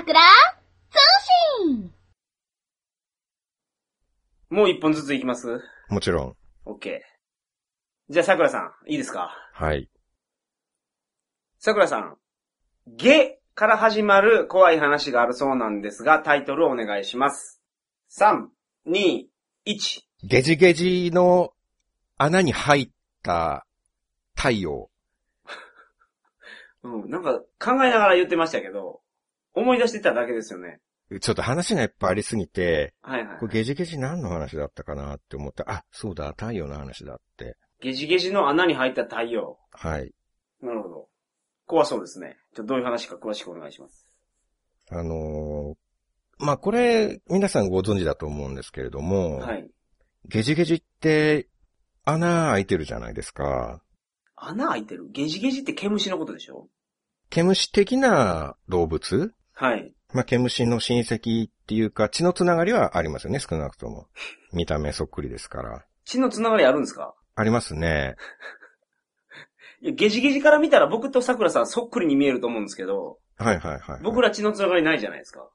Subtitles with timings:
[0.00, 0.98] 桜通
[1.66, 1.92] 信
[4.48, 5.60] もう一本ずついきます？
[5.90, 6.36] もちろん。
[6.64, 7.00] ?OK。
[8.08, 9.30] じゃあ、桜さん、いいですか？
[9.52, 9.90] はい。
[11.58, 12.16] 桜さん、
[12.86, 17.60] ゲから始まる怖い話があるそうなんですが、タイトルをお願いします。
[18.18, 18.46] 3、
[18.86, 19.26] 2、
[19.66, 20.00] 1。
[20.22, 21.52] ゲジゲジの
[22.16, 22.90] 穴に入っ
[23.22, 23.66] た
[24.34, 24.90] 太陽。
[26.84, 29.02] うん、なんか考えながら言ってましたけど、
[29.60, 30.80] 思い出してただけですよね。
[31.20, 33.46] ちょっと話がいっぱいありすぎて、はいはいこ。
[33.46, 35.64] れゲジゲジ何の話だったかなって思った。
[35.70, 37.56] あ、そうだ、太陽の話だって。
[37.80, 39.58] ゲジゲジの穴に入った太陽。
[39.72, 40.12] はい。
[40.62, 41.08] なるほど。
[41.66, 42.36] 怖そうですね。
[42.54, 44.06] ちょっとどういう話か詳しくお願いします。
[44.90, 49.70] あのーまあ、これ、皆さんご存知だと思うんですけれども、はい。
[50.26, 51.48] ゲジゲジって
[52.04, 53.82] 穴開いてるじゃないですか。
[54.36, 55.08] 穴開いてる？
[55.10, 56.68] ゲジゲジって毛虫のことでしょ？
[57.28, 59.92] 毛虫的な動物はい。
[60.14, 64.06] まあ、毛虫の親戚っていうか、血のつながりはありますよね、少なくとも。
[64.54, 65.84] 見た目そっくりですから。
[66.06, 67.14] 血のつながりあるんですか？
[67.36, 68.16] ありますね。
[69.82, 74.00] いや、ゲジゲジから見たら僕と桜さんそっくりに見えると思うんですけど、はいはいはい、はい。
[74.02, 75.48] 僕ら血のつながりないじゃないですか。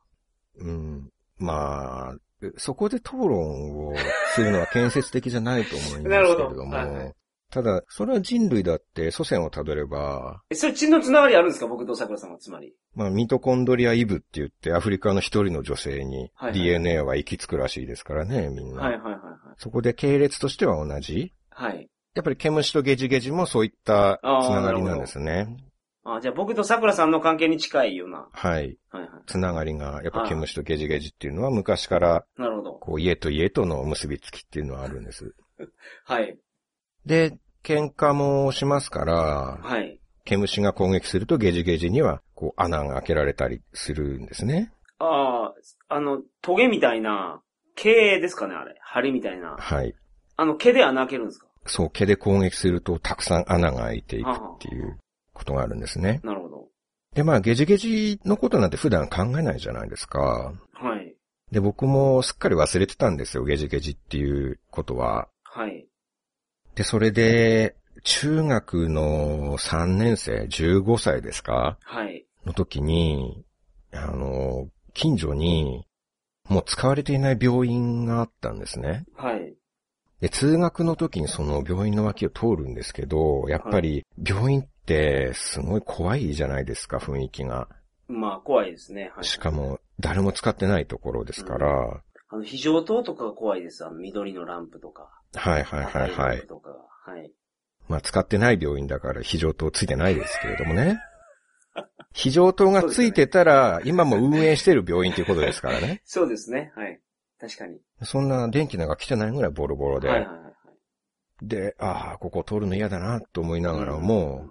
[0.57, 1.09] うん。
[1.37, 2.15] まあ、
[2.57, 3.93] そこで討論を
[4.35, 6.23] するのは建設的じゃないと思いますけれ
[6.55, 6.69] ども。
[6.71, 7.13] なるほどはいはい
[7.55, 11.67] ただ、それは人類だって祖先をたどれば、え、それ血のつながりあるんですか？
[11.67, 12.73] 僕と桜さんはつまり。
[12.95, 18.81] まあ、ミトコンドリアイブって言ってアフリカの一人の女性に DNA は行き着くらしいですからね、みんな。
[18.81, 19.21] はいはいはいはい。
[19.55, 21.33] そこで系列としては同じ？
[21.49, 21.89] はい。
[22.13, 25.55] やっぱり毛虫とゲジゲジもそういったつながりなんですね。
[26.03, 28.27] あ、じゃあ僕と桜さんの関係に近いような。
[28.33, 28.77] はい。
[28.89, 29.09] はいはい。
[29.27, 32.73] つながりが、やっぱ毛虫とゲジゲジっていうのは昔から、なるほど。
[32.73, 35.33] こう家と家との結びつきっていうのはあるんです。
[36.03, 36.37] はい。
[37.05, 39.13] で、喧嘩もしますから、
[39.61, 39.99] はい。
[40.23, 44.71] 毛虫が攻撃するとゲジゲジには、こう穴が開けられたりするんですね。
[44.99, 45.53] あ
[45.89, 47.41] あ、あの、トゲみたいな、
[47.75, 48.75] 毛ですかねあれ。
[48.81, 49.57] 針みたいな。
[49.57, 49.93] はい。
[50.37, 51.47] あの、毛で穴開けるんですか？
[51.65, 54.97] そう、毛で攻撃するとたくさん穴が開いていくっていう
[55.33, 56.21] ことがあるんですね。
[56.23, 56.67] なるほど。
[57.13, 60.53] で、まあ、ゲジゲジのことなんて普段考えないじゃないですか。
[60.73, 61.15] はい。
[61.51, 65.27] で、僕もすっかり忘れてたんですよ、ゲジゲジっていうことは。
[65.43, 65.87] はい。
[66.75, 71.77] で、それで、中学の3年生、15歳ですか？
[71.81, 72.25] はい。
[72.45, 73.43] の時に、
[73.91, 75.87] あの、近所に、
[76.47, 79.05] もう使われていない病院があったんですね。
[79.15, 79.55] はい。
[80.19, 87.67] で、通学の時にその病院の脇を通るんですけど、やっぱり病院ってすごい怖いじゃないですか、雰囲気が。
[88.07, 89.11] まあ、怖いですね。
[89.15, 89.23] はい。
[89.25, 92.01] しかも、誰も使ってないところですから、
[92.35, 93.85] あの、非常灯とかが怖いです。
[93.85, 95.09] あの、緑のランプとか。
[95.33, 96.41] はいはいはいはい。
[96.47, 97.13] とかが。
[97.13, 97.31] はい。
[97.87, 100.99] まあ使ってない病院だから非常灯ついてないですけれどもね。
[102.13, 106.01] 非常灯がついてたら、今も運営してる病院ということですからね。
[106.05, 106.71] そうですね。
[106.75, 106.99] はい。
[107.39, 107.79] 確かに。
[108.03, 110.07] そんな電気なんか来てないぐらいボロボロで。
[110.07, 111.47] はいはいはいはい。
[111.47, 114.49] で、ああ、ここ通るの嫌だなと思いながらも、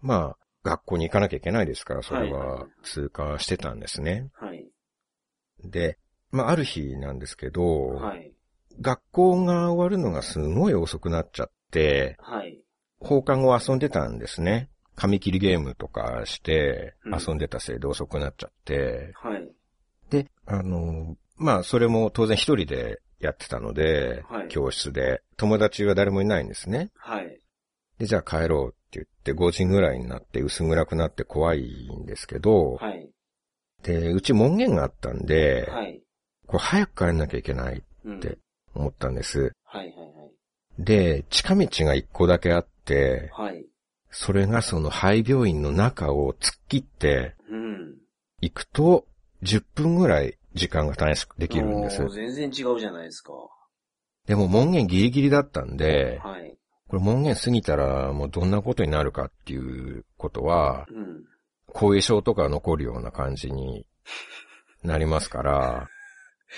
[0.00, 4.30] まあ、学校に行かなきゃいけないですから、それはいはいははい通過してたんですね。
[4.34, 4.66] はい。
[5.62, 5.98] で、
[6.32, 8.32] まあ、ある日なんですけど、はい。
[8.80, 12.58] 学校が終わるのがすごい遅くなっちゃって、はい。
[12.98, 14.70] 放課後遊んでたんですね。
[14.96, 19.50] 紙切りゲームとかしてうん遊んでたせいで遅くなっちゃって、はい。
[20.10, 26.90] で、あの、まあ、それも当然一人でやってたので、はい教室で、友達は誰もいないんですね。
[26.96, 27.40] はい。
[27.98, 33.10] で、じゃあ帰ろうって言って5時ぐらいになって薄暗くなって怖いんですけど、はい。
[33.82, 36.02] で、うち門限があったんで、はい。
[36.52, 38.36] これ早く帰んなきゃいけないうんで
[38.74, 39.52] 思ったんです。
[39.64, 40.84] はいはいはい。
[40.84, 43.64] で、近道が1個だけあって、はい。
[44.10, 47.94] それがその廃病院の中を突っ切ってうん。
[48.42, 49.06] 行くと、
[49.42, 52.06] 10分ぐらい時間が短縮できるんです。
[52.10, 53.32] 全然違うじゃないですか。
[54.26, 56.54] でも門限ギリギリだったんで、はい。
[56.88, 61.24] これ門限過ぎたらもうどんなことになるかっていうことは、うん。
[61.68, 63.86] 後遺症とか残るような感じに
[64.82, 65.88] なりますから、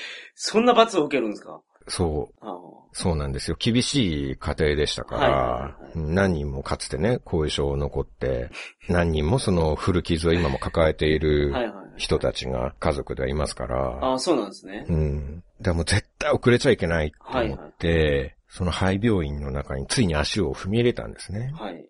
[0.34, 1.60] そんな罰を受けるんですか？
[1.86, 2.46] そう、
[2.92, 3.56] そうなんですよ。
[3.58, 8.48] 厳しい家庭でしたかはいはいらはい、何人もかつてね、後遺症残って、
[8.88, 11.52] 何人もその古傷を今も抱えている。
[11.96, 14.84] 人たちが家族ではいますから、ああ、そうなんですね。
[14.88, 15.44] うん。
[15.60, 21.52] でも絶対遅れちゃいけないと思って、その廃病院の中についに足を踏み入れたんですね。
[21.54, 21.88] はい。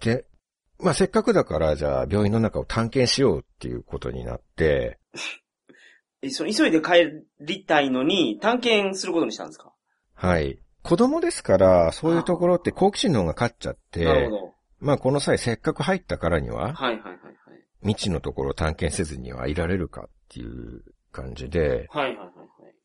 [0.00, 0.24] で、
[0.80, 4.98] まあせっかくだから、じゃあ病院の中を探検しようっていうことになって、
[6.22, 9.72] え、その急いで帰りたいのに、探検することにしたんですか？
[10.14, 10.58] はい。
[10.82, 14.54] 子供ですから、そういうところって好奇心の方が勝っちゃって、なるほど。
[14.80, 17.18] まあこの際せっかく入ったからには、はいはいはいはい。
[17.82, 20.82] 未知のところを探検せずにはいられるかっていう
[21.12, 22.32] 感じで、はいはいはい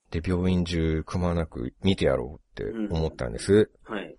[0.10, 3.69] で、病院中くまなく見てやろうって思ったんです。
[3.84, 4.06] はい。
[4.06, 4.18] はい。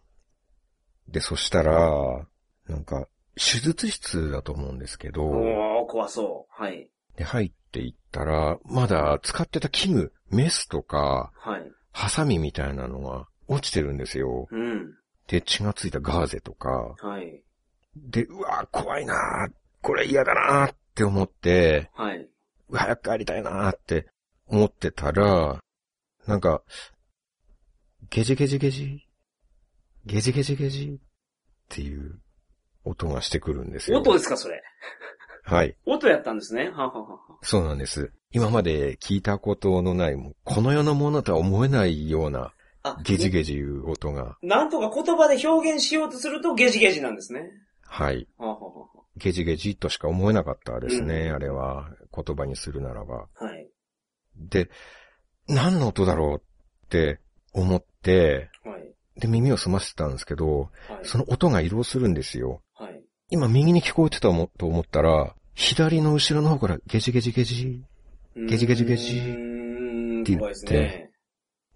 [1.08, 2.26] で、そしたら、
[2.68, 6.62] なんか、手術室だと思うんですけど、おー、怖そう。
[6.62, 6.90] はい。
[7.18, 11.72] で、入っていったら、まだ使ってた器具、メスとか、はい。
[11.92, 14.46] ハサミみたいなのが落ちてるんですよ。
[14.50, 14.94] うん。
[15.26, 17.42] で、血がついたガーゼとか、はい。
[17.96, 22.28] で、うわ怖いなーこれ嫌だなーって思って、はい。
[22.72, 24.06] 早く帰りたいなーって
[24.46, 25.60] 思ってたら、
[26.26, 26.62] なんか、
[28.10, 29.08] ゲジゲジゲジ、
[30.06, 31.06] ゲジゲジゲジっ
[31.68, 32.20] ていう
[32.84, 33.98] 音がしてくるんですよ。
[33.98, 34.62] 音ですか、それ？
[35.48, 35.74] はい。
[35.86, 36.68] 音やったんですね。
[36.68, 37.18] はははは。
[37.40, 38.12] そうなんです。
[38.32, 42.52] 今まで聞いたことのない、もうこの世のものとは思えないような
[42.82, 47.50] あ、ゲジゲジいう音が、なんとか言葉で表現しようとするとゲジゲジなんですね。
[47.86, 48.28] はい。
[48.36, 48.86] ははは
[49.16, 51.88] ゲジゲジとしか思えなかったですね、うんあれは。
[52.14, 53.14] 言葉にするならば。
[53.14, 53.28] は。
[53.34, 53.68] はい。
[54.36, 54.68] で、
[55.48, 56.42] 何の音だろう
[56.86, 57.20] って
[57.54, 58.94] 思って、はい。
[59.18, 61.04] で、耳を澄ませてたんですけど、はい。
[61.04, 62.60] その音が移動するんですよ。
[62.74, 63.02] はい。
[63.30, 67.82] 今右に聞こえてたもと思ったら、左の後ろの方からゲジゲジゲジ。
[68.36, 69.22] ゲジゲジゲジっ
[70.24, 71.10] て言ってね。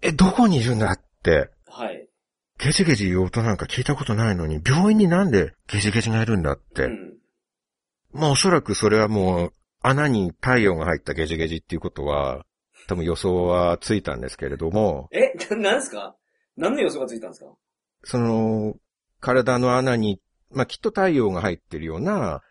[0.01, 1.49] え、どこにいるんだって。
[1.67, 2.07] はい。
[2.57, 6.85] ゲジゲジ言う音なんか聞いたことないのに、病院になんでゲジゲジがいるんだって。
[6.85, 7.17] うん。
[8.13, 12.45] まあおそらくそれはもう、穴に太陽が入ったゲジゲジっていうことは、
[12.87, 16.15] 多分予想はついたんですけれども、え、ななんですか？
[16.55, 17.51] 何の予想がついたんですか？
[18.05, 18.75] その、
[19.19, 20.21] 体の穴に、
[20.51, 22.41] まあきっと太陽が入ってるような、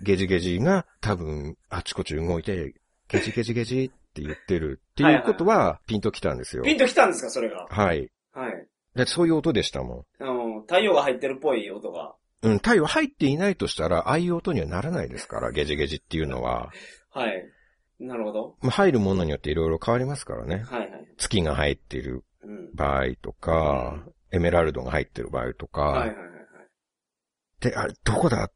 [0.00, 2.74] ゲジゲジが多分あちこち動いて、
[3.08, 6.62] ゲジゲジゲジって言ってるっていうことはピンときたんですよ。
[6.62, 7.66] ピンときたんですかそれが。
[7.68, 8.10] はい。
[8.32, 8.66] はい。
[8.94, 10.22] でそういう音でしたもん。
[10.22, 12.14] あの、太陽が入ってるっぽい音が。
[12.42, 16.70] うん、太陽入っていないとしたら、ああいう音にはならないですから、ゲジゲジっていうのは。
[17.10, 17.44] はい。
[18.00, 18.56] なるほど。
[18.60, 20.64] まあ、入るものによっていろいろ変わりますからね。
[20.66, 20.90] はいはい。
[21.16, 22.74] 月が入っているうん。
[22.74, 26.34] 場合とか、エメラルドが入ってる場合とか、はいはいはいはい。
[27.60, 28.50] で、あれ、どこだ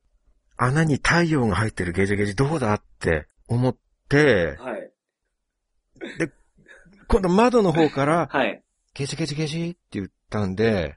[0.56, 3.76] 穴に太陽が入ってるゲジゲジどこだって思っ
[4.08, 4.93] て、はい。
[7.08, 8.62] 今度窓の方から、はい。
[8.94, 10.97] ゲジゲジゲジって言ったんで、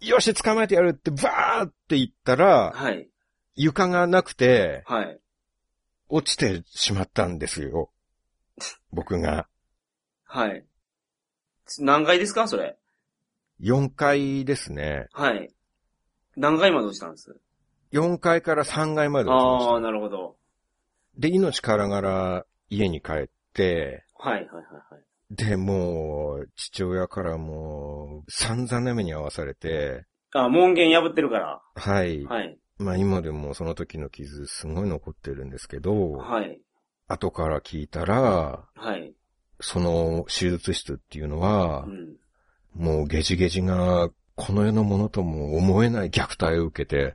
[0.00, 3.08] よし、捕まえてやるってバーって言ったら、はい。
[3.54, 5.20] 床がなくて、はい。
[6.08, 7.90] 落ちてしまったんですよ。
[8.92, 9.48] 僕が。
[10.24, 10.64] はい。
[11.78, 12.46] 何階ですか？
[12.48, 12.76] それ。
[13.60, 15.06] 4階ですね。
[15.12, 15.50] はい。
[16.36, 17.34] 何階まで落ちたんです？
[17.96, 19.80] 4階から3階まで落ちましああ、た。
[19.80, 20.36] なるほど。
[21.18, 25.34] で、命からがら家に帰って、はいはいはいはい。
[25.34, 31.62] で、もう、父親からもう、散々な目に遭わされて、あ、門限破ってるから。
[31.74, 32.24] はい。
[32.24, 32.58] はい。
[32.78, 36.60] まあ今でもその時の傷すごい残ってるんですけど、はい。
[37.08, 39.14] 後から聞いたら、はい。
[39.60, 42.16] その手術室っていうのはう、ん。
[42.74, 47.14] もうゲジゲジがこの世のものとも思えない虐待を受けて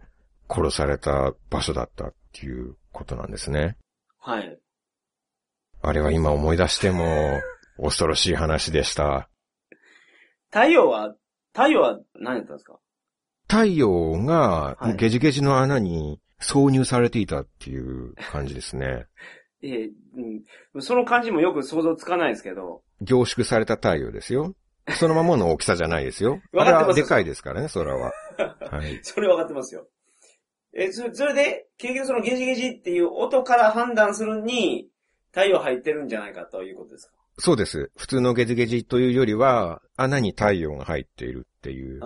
[0.53, 3.77] 殺された場所だったっていうことなんですね。
[4.19, 4.59] はい。
[5.81, 7.39] あれは今思い出しても
[7.81, 9.29] 恐ろしい話でした。
[10.51, 11.15] 太陽は、
[11.53, 12.79] 太陽は何やったんですか？
[13.47, 19.07] 太陽がはいゲジゲジの穴に挿入されていたっていう感じですね。
[19.63, 19.89] ええ
[20.73, 20.81] うん。
[20.81, 22.81] その感じもよく想像つかないですけど。
[23.01, 24.55] 凝縮された太陽ですよ。
[24.97, 26.41] そのままの大きさじゃないですよ。
[26.51, 28.11] わかってますあれはでかいですからね、空は。
[28.71, 28.99] はい。
[29.03, 29.87] それ分かってますよ。
[30.73, 34.87] え、そそれで、結局そのゲジゲジっていう音から判断するに、
[35.31, 37.13] 太陽入ってるんじゃないかということですか？
[37.39, 37.91] そうです。
[37.97, 42.01] 普通のゲジゲジというよりは、穴に太陽が入っているっていう。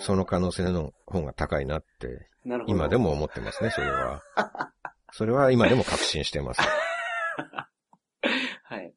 [0.00, 2.28] その可能性の方が高いなって。
[2.66, 2.96] 今で。
[2.96, 4.22] も思ってますね、それは。
[5.12, 6.60] それは今でも確信してます。
[8.64, 8.94] はい。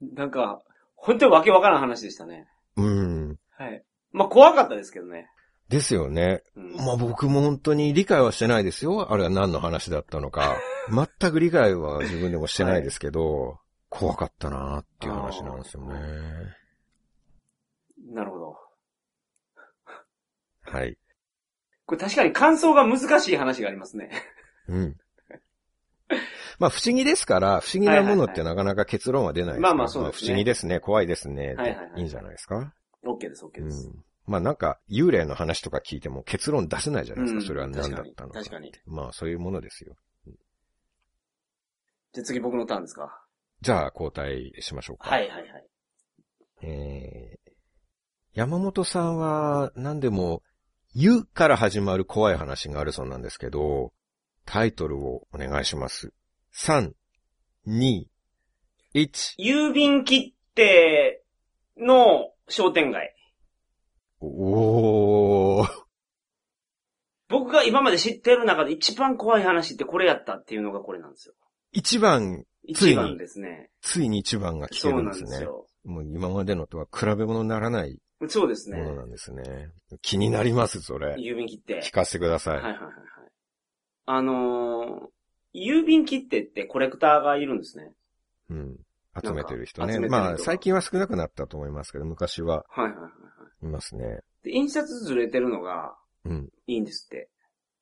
[0.00, 0.62] なんか、
[0.94, 2.48] 本当にわけわからん話でしたね。
[2.76, 3.36] うん。
[3.50, 3.84] はい。
[4.12, 5.28] まあ、怖かったですけどね。
[5.72, 6.42] ですよね。
[6.54, 6.76] うん。
[6.76, 9.12] まあ僕も本当に理解はしてないですよ。
[9.12, 10.56] あれは何の話だったのか。
[11.20, 15.94] 全く理解は自分でもしてないですけど、怖かったなっていう話なんですよね。
[18.12, 18.56] なるほど。
[20.62, 20.98] はい。
[21.86, 24.10] これ確かに感想が難しい話がありますね。
[24.68, 24.96] うん。
[26.58, 32.72] まあ不思議ですから、不思議なものってなかなか結論は出ないですからまあまあそうですね不思議ですね、怖いですね、はいはいはいでいいんじゃないですか
[33.04, 33.88] ？OK です、OK うです。
[33.88, 34.04] ん。
[34.26, 37.38] まあなんか、幽霊の話とか聞いても結論出せないじゃないですか。
[37.40, 38.38] うんそれは何だったのか。
[38.38, 39.96] 確かに確まあそういうものですよ。
[42.12, 43.24] じゃあ次僕のターンですか。
[43.62, 45.08] じゃあ交代しましょうか。
[45.08, 45.66] はいはいはい。
[46.62, 47.50] えー、
[48.34, 50.42] 山本さんは何でも、
[50.94, 53.92] ゆから始まる怖い話があるそうなんですけど、
[54.44, 56.12] タイトルをお願いします。
[56.54, 56.92] 3、
[57.66, 58.04] 2、
[58.94, 59.38] 1。
[59.38, 61.22] 郵便切手
[61.78, 63.14] の商店街。
[64.22, 65.68] おー。
[67.28, 71.34] 僕が今まで知ってる中で一番怖い話ってこれやったっていうのがこれなんですよ。
[71.72, 73.70] 一番、ついに一番ですね。
[73.80, 75.24] ついに一番が聞けそうなんるんでね。
[75.24, 75.66] ですすよ。
[75.84, 77.98] もう今までのとは比べ物にならない
[78.28, 78.78] そうですね。
[78.78, 79.70] ものなんですね。
[80.00, 81.14] 気になります、それ。
[81.14, 81.80] 郵便切手。
[81.80, 82.54] 聞かせてください。
[82.56, 82.94] はいはいはいはい。
[84.06, 87.92] あのー、郵便切手ってコレクターがいるんですね。
[88.50, 88.76] うん。
[89.22, 89.98] 集めてる人ね。
[89.98, 93.08] なんか集めてる人がまあ、最近は少なくなったと思いますけど、昔ははいはいはいは
[93.66, 94.20] いますね。
[94.44, 94.46] い。
[94.46, 96.48] で、印刷ずれてるのがうん。
[96.66, 97.28] いいんですって。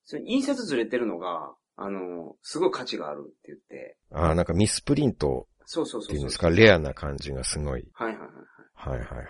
[0.04, 3.96] それ印刷ずれてるのが、あのー、すごい価値があるって言って。
[4.12, 6.08] ああ、なんかミスプリントそうそうそうそう。
[6.08, 7.86] っていうんですか、レアな感じがすごい。
[7.92, 8.28] はいはいはい
[8.74, 9.26] ははいはいはい。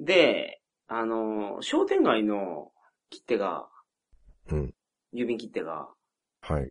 [0.00, 0.04] い。
[0.04, 2.72] で、あのー、商店街の
[3.10, 3.68] 切手が、
[4.50, 4.74] うん。
[5.14, 5.88] 郵便切手が、
[6.40, 6.70] はい。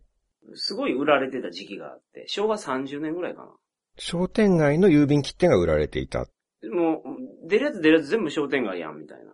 [0.54, 3.52] すごい売られてた時期があって、昭和30年ぐらいかな。
[3.98, 6.26] 商店街の郵便切手が売られていた。
[6.70, 7.02] も
[7.44, 9.32] う、出るやつ出るやつ全部商店街やん、みたいな。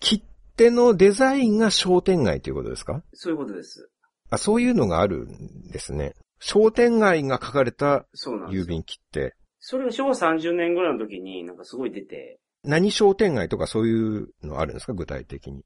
[0.00, 0.24] 切
[0.56, 3.02] 手のデザインが商店街ということですか？
[3.14, 3.88] そういうことです。
[4.30, 6.14] あ、そういうのがあるんですね。
[6.40, 8.06] 商店街が書かれた。
[8.50, 9.34] 郵便切手。
[9.60, 13.94] それが昭和30年ぐらいの時になんかすごい出て、何商店街とかそうい
[14.24, 14.92] うのあるんですか？
[14.92, 15.64] 具体的に。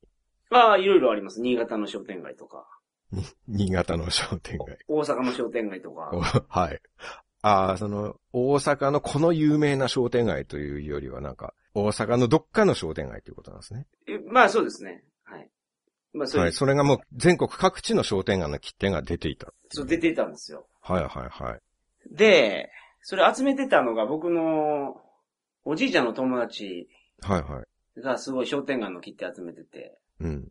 [0.51, 1.41] ああ、いろいろあります。
[1.41, 2.67] 新潟の商店街とか、
[3.13, 4.79] に 新潟の商店街。
[4.87, 6.81] 大阪の商店街とかお、 はい。
[7.47, 13.87] ああ、その、大阪のこの有名な商店街というよりはなんか、大阪のどっかの商店街ということなんですね。
[14.09, 15.05] えまあそうですね。
[15.23, 15.49] はい。
[16.13, 16.53] まあそう,、はい。
[16.53, 19.53] それがもう全国各地の商店街の切手が出ていた。
[19.69, 20.67] そう出てたんですよ。
[20.81, 21.61] はいはいはい。
[22.11, 22.69] で、
[23.03, 25.01] それ集めてたのが僕の
[25.65, 26.89] おじいちゃんの友達
[27.21, 27.63] はいは
[27.97, 28.01] い。
[28.01, 30.49] がすごい商店街の切手集めてて、うん。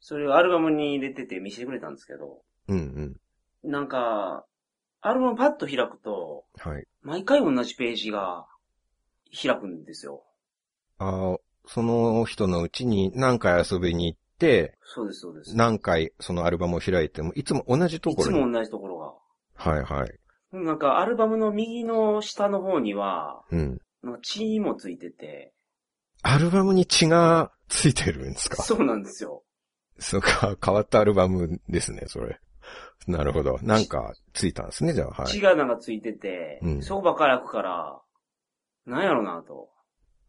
[0.00, 3.16] それをアルバムに入れてて見せてくれたんですけど、うん
[3.62, 3.70] うん。
[3.70, 4.44] なんか、
[5.02, 6.86] アルバムパッと開くと、はい。
[7.02, 8.46] 毎回同じページが
[9.30, 10.22] 開くんですよ。
[10.98, 15.56] ああ、その人のうちに何回遊びに行って、そうです、そうです。
[15.56, 18.38] 何回そのアルバムを開いても、いつも同じといころに。
[18.38, 19.12] つも同じところが。
[19.54, 20.18] はいはい。
[20.52, 23.80] なんか、アルバムの右の下の方には、うん。
[24.02, 25.52] なんか血もついてて、
[26.22, 28.62] アルバムに血がついてるんですか？
[28.62, 29.42] そうなんですよ。
[29.98, 32.38] そうか、変わったアルバムですね、それ。
[33.06, 33.58] なるほど。
[33.62, 35.26] なんか、ついたんですね、じゃあ、はい。
[35.26, 38.00] 血がなんかついてて、うんそこばっかり開くから、
[38.86, 39.68] なんやろなと。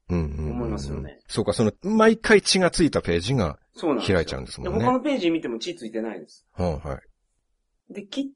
[0.10, 1.20] うん思いますよね。
[1.28, 4.06] そうか、その、毎回血がついたページが、そうなん。
[4.06, 6.46] 開いちゃうんですもんね他のページ見ても血ついてないんです。
[6.54, 7.00] はいは
[7.90, 7.94] い。
[7.94, 8.32] で、き、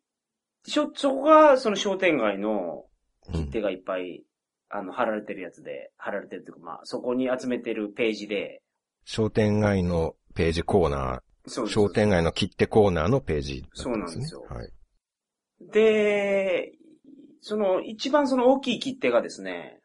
[0.65, 2.85] しょ、そこが、その商店街の
[3.33, 4.23] うん手がいっぱい、
[4.69, 8.61] あの、貼られてるやつで、貼られてるっていうか、まあ、そこに集めてるページで、
[9.03, 14.71] 商店街のページコーナー、そうです商店街の切手コーナーのページだったそうなんですよはい。
[15.73, 16.73] で、
[17.41, 19.79] その、一番その大きい切手がですね、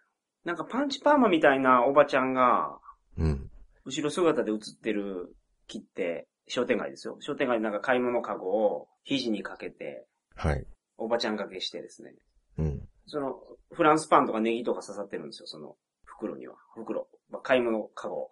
[0.45, 2.79] なんかパンチパーマみたいなおばちゃんが、
[3.17, 3.51] うん。
[3.85, 5.35] 後ろ姿で写ってる
[5.67, 7.17] 切手、商店街ですよ。
[7.21, 10.67] 商店街でなんか買い物カゴを肘にかけて、はい。
[10.99, 12.15] おばちゃん掛けしてですね。
[12.59, 12.89] うん。
[13.07, 13.35] その、
[13.73, 16.55] フランスパンとかネギとか刺さってるんですよ、その袋には。
[16.75, 17.09] 袋。
[17.31, 18.31] まあ、買い物カゴ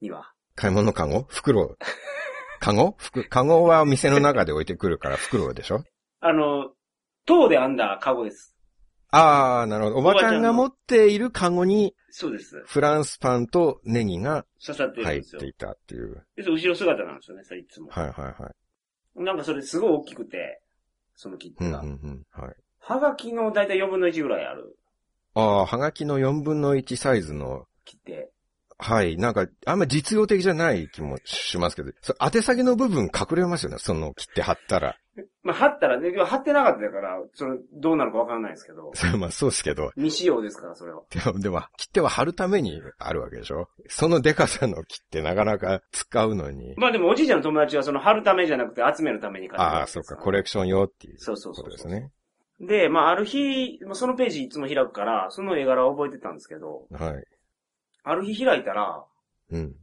[0.00, 0.32] には。
[0.54, 1.24] 買い物カゴ？
[1.28, 1.76] 袋
[2.62, 5.82] カゴ服カゴは店の中で置いてくるから袋でしょ？
[6.20, 6.70] あの、
[7.26, 8.56] 塔で編んだカゴです。
[9.10, 9.96] あー、なるほど。
[9.96, 12.62] おばちゃんが持っているカゴにそうです。
[12.64, 15.46] フランスパンとネギが刺さって入って。
[15.46, 16.24] いたっていう。
[16.36, 17.88] で後ろ姿なんですよね、それいつも。
[17.90, 18.50] はいはいは
[19.16, 19.22] い。
[19.22, 20.62] なんかそれすごい大きくて、
[21.14, 21.80] その切手が。
[21.80, 22.26] うんうんうん。
[22.30, 22.54] はい。
[22.78, 24.76] はがきのだいたい4分の1ぐらいある
[25.34, 28.31] あー、はがきの4分の1サイズの、切手。
[28.82, 29.16] はい。
[29.16, 33.76] なんか、あんま実用的じゃない気もしますけど、そ宛先の部分隠れますよね。
[33.78, 34.96] その切手貼ったら。
[35.42, 39.90] まあ、貼ったらね、貼ってなかったから、それどうなるかわからないですけど、そ れまあそうですけど。
[39.94, 41.02] 未使用ですから、それは。
[41.10, 43.68] でも、でも、切手は貼るためにあるわけでしょ？
[43.88, 46.74] そのデカさの切手なかなか使うのに。
[46.76, 51.64] まあでもおじいちゃんの友達はその貼るためじゃなくて集めるために買ってるああ、そうか、コレクション用っていうそうそうそう。
[51.64, 52.10] ことですね。
[52.60, 57.24] で、まあある日、まあそのページいつも開くから、その絵柄を覚えてたんですけど、はい。
[58.04, 59.04] ある日開いたら、
[59.50, 59.76] うん。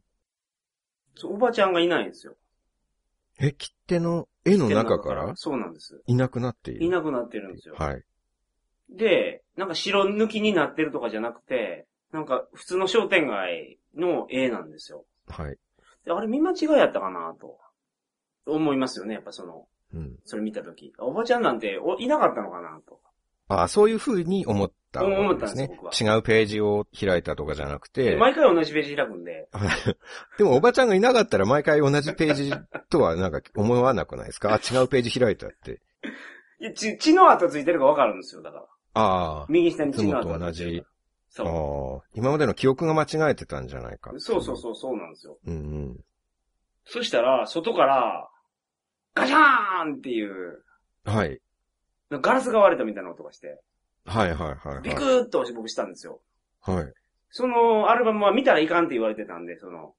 [1.16, 2.36] そうおばちゃんがいないんですよ。
[3.40, 5.32] え、切手の絵の中から？
[5.36, 6.02] そうなんです。
[6.08, 6.86] いなくなっている。
[6.86, 7.76] いなくなってるんですよ。
[7.78, 8.04] はい。
[8.90, 15.06] で、なんか白抜きになってるとかじゃなくて、なんか普通の商店街の絵なんですよ。
[15.28, 15.58] はい。
[16.06, 17.58] であれ見間違いやったかなと。
[18.46, 20.16] 思いますよね、やっぱその、うん。
[20.26, 20.92] それ見たとき。
[20.98, 23.00] おばちゃんなんておいなかったのかなと。
[23.48, 26.16] ああ、そういう風に思っ思ったんねです僕は。
[26.16, 29.48] 違うページを開いたとかじゃなくて、毎回同じページ開くんで、
[30.38, 32.52] でもおばちゃんがいなかったら毎回同じページ
[32.90, 34.50] とはなんか思わなくないですか？
[34.54, 35.80] あ、違うページ開いたって。
[36.60, 38.64] いや血血の跡ついてるかわかるんですよ、だから。
[38.96, 39.46] ああ。
[39.50, 40.84] 右下に血の跡と同じ。
[41.30, 42.10] そああ。
[42.16, 44.12] 今までの記憶が間違えてたんじゃないか。
[44.12, 44.20] う。
[44.20, 45.38] そうそうそう、そうなんですよ。
[45.46, 45.58] うんう
[45.92, 46.00] ん。
[46.86, 48.30] そしたら、外から、
[49.14, 50.64] ガシャーンっていう、
[51.06, 51.40] はい。
[52.10, 53.62] ガラスが割れたみたいな音がして、
[54.06, 54.82] はいはいはいはい。
[54.82, 56.22] ビクーッと僕したんですよ。
[56.62, 56.94] はい。
[57.32, 59.94] そのアルバムは見たらいかんって言われてたんで、その、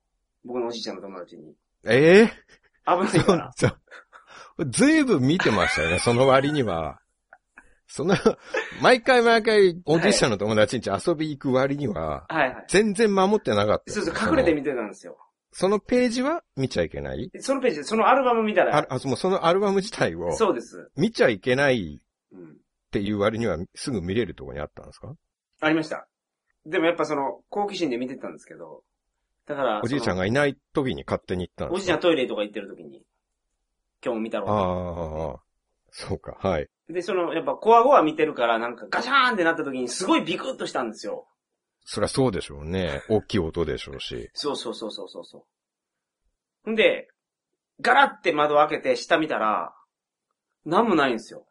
[0.45, 1.55] 僕のおじいちゃんの友達に。
[1.87, 2.33] ええ
[2.87, 3.53] 危ないから。
[4.67, 7.01] ずいぶん見てましたよね、 その割には。
[7.87, 8.15] その、
[8.83, 12.65] 毎回毎回おじいちゃんの友達ん家遊び行く割には、はいはい。
[12.69, 13.93] 全然守ってなかった。
[13.93, 15.19] そうそう、隠れて見てたんですよ。
[15.53, 17.29] そのページは見ちゃいけない？
[17.31, 20.91] でそのページで、そのアルバム見たら、あ、あ、もうそのアルバム自体をそうです。
[20.97, 22.01] 見ちゃいけない
[22.33, 22.57] うん。
[22.91, 25.15] っていう割にはすぐ見れるところにあったんですか？
[25.61, 26.09] ありました。
[26.67, 28.83] でもやっぱその、好奇心で見てたんですけど、
[29.47, 33.03] だから、おじいちゃんが、がいない時に勝手に行ったんおじいちゃですかんトイレとか行ってる時に、
[34.05, 35.41] 今日も見たろうああ、
[35.91, 36.69] そうか、はい。
[36.89, 41.29] で、その、やっぱコアゴア見てるから、なんかガシャーンってなった時にすごいビクッとしたんですよ。
[41.85, 43.03] そりゃそうでしょうね。
[43.09, 44.31] 大きい音でしょうし。
[44.35, 45.47] そうそうそうそうそうそ
[46.67, 46.71] う。
[46.71, 47.09] んで、
[47.81, 49.73] ガラって窓開けて下見たら、
[50.67, 51.47] なんもないんですよ。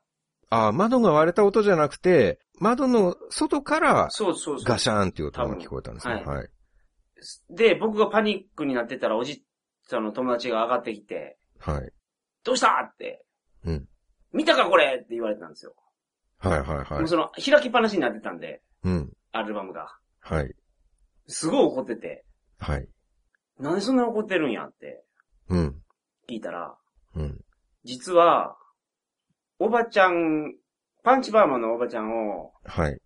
[0.50, 4.58] ああ、窓が割れた音じゃなくて、窓の外からそうそう。
[4.64, 6.24] ガシャーンっていう音が聞こえたんですね。
[6.26, 6.50] はい。
[7.50, 9.44] で、僕がパニックになってたら、おじい
[9.88, 11.92] ちゃんの友達が上がってきて、はい。
[12.44, 13.24] どうしたって。
[13.66, 13.88] うん。
[14.34, 15.74] 見たかこれって言われたんですよ。
[16.38, 17.08] はいはいはいもう。
[17.08, 19.14] その、開きっぱなしになってたんで、うん。
[19.32, 19.98] アルバムが。
[20.22, 20.54] はい。
[21.28, 22.26] すごい怒ってて、
[22.60, 22.88] はい。
[23.60, 25.04] なんでそんな怒ってるんやって
[25.50, 25.82] うん。
[26.30, 26.76] 聞いたら、
[27.16, 27.42] うん。
[27.84, 28.56] 実は、
[29.60, 30.56] おばちゃん、
[31.04, 33.00] パンチバーマンのおばちゃんをはい。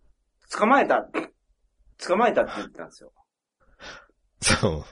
[0.50, 1.08] 捕まえた、
[2.06, 3.12] 捕まえたって言ってたんですよ。
[4.40, 4.84] そう。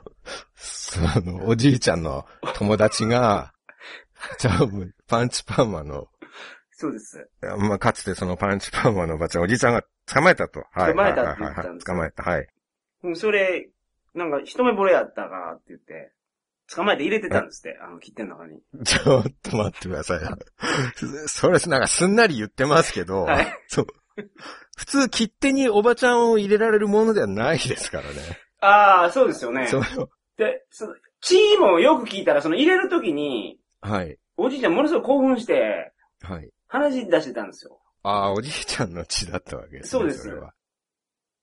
[0.56, 2.26] その、おじいちゃんの
[2.56, 3.52] 友達が、
[4.38, 4.58] じゃあ、
[5.08, 6.08] パンチパーマの、
[6.70, 7.30] そうです。
[7.58, 10.64] まあ、かつてそのパンチパーマのおばちゃん、おじいちゃんが捕まえたと。
[10.72, 10.92] はい。
[10.92, 12.22] 捕まえたって言ったんですよはいはいはい捕まえた。
[12.22, 12.48] はい。
[13.04, 13.70] うんそれ、
[14.14, 16.12] なんか一目惚れやったからって言って、
[16.70, 18.60] 捕まえて入れてたんですって、あの、切手の中に。
[18.84, 20.20] ちょっと待ってください。
[21.28, 23.58] それ、なんかすんなり言ってますけど、はい。
[23.68, 23.86] そう。
[24.76, 28.20] 普通、切手におばちゃんを入れられるものではないですからね。
[28.60, 29.66] ああ、そうですよね。
[29.66, 29.82] そう。
[30.36, 34.18] で、その、チーもよく聞いたら、その入れるときに、はい。
[34.36, 36.50] おじいちゃんものすごい興奮して、はい。
[36.68, 37.80] 話し出してたんですよ。
[38.02, 39.88] ああ、おじいちゃんの血だったわけですね。
[39.88, 40.54] そうですれは。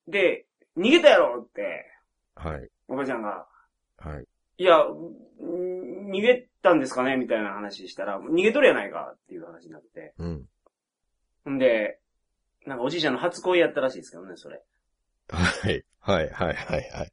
[0.07, 0.45] で、
[0.77, 1.85] 逃げたやろって、
[2.35, 2.69] はい。
[2.87, 3.45] おばちゃんが、
[3.97, 4.25] はい。
[4.59, 7.15] いや、ん逃げたんですかね？
[7.15, 10.13] みたいな話したら、逃げとるやないかっていう話になって。
[10.17, 10.45] うん。
[11.55, 11.99] んで、
[12.65, 14.61] なんかおじいちゃんの初恋やったらしいですけどね、それ。
[15.29, 15.83] はい。
[16.01, 17.11] はい、はい、はい、はい。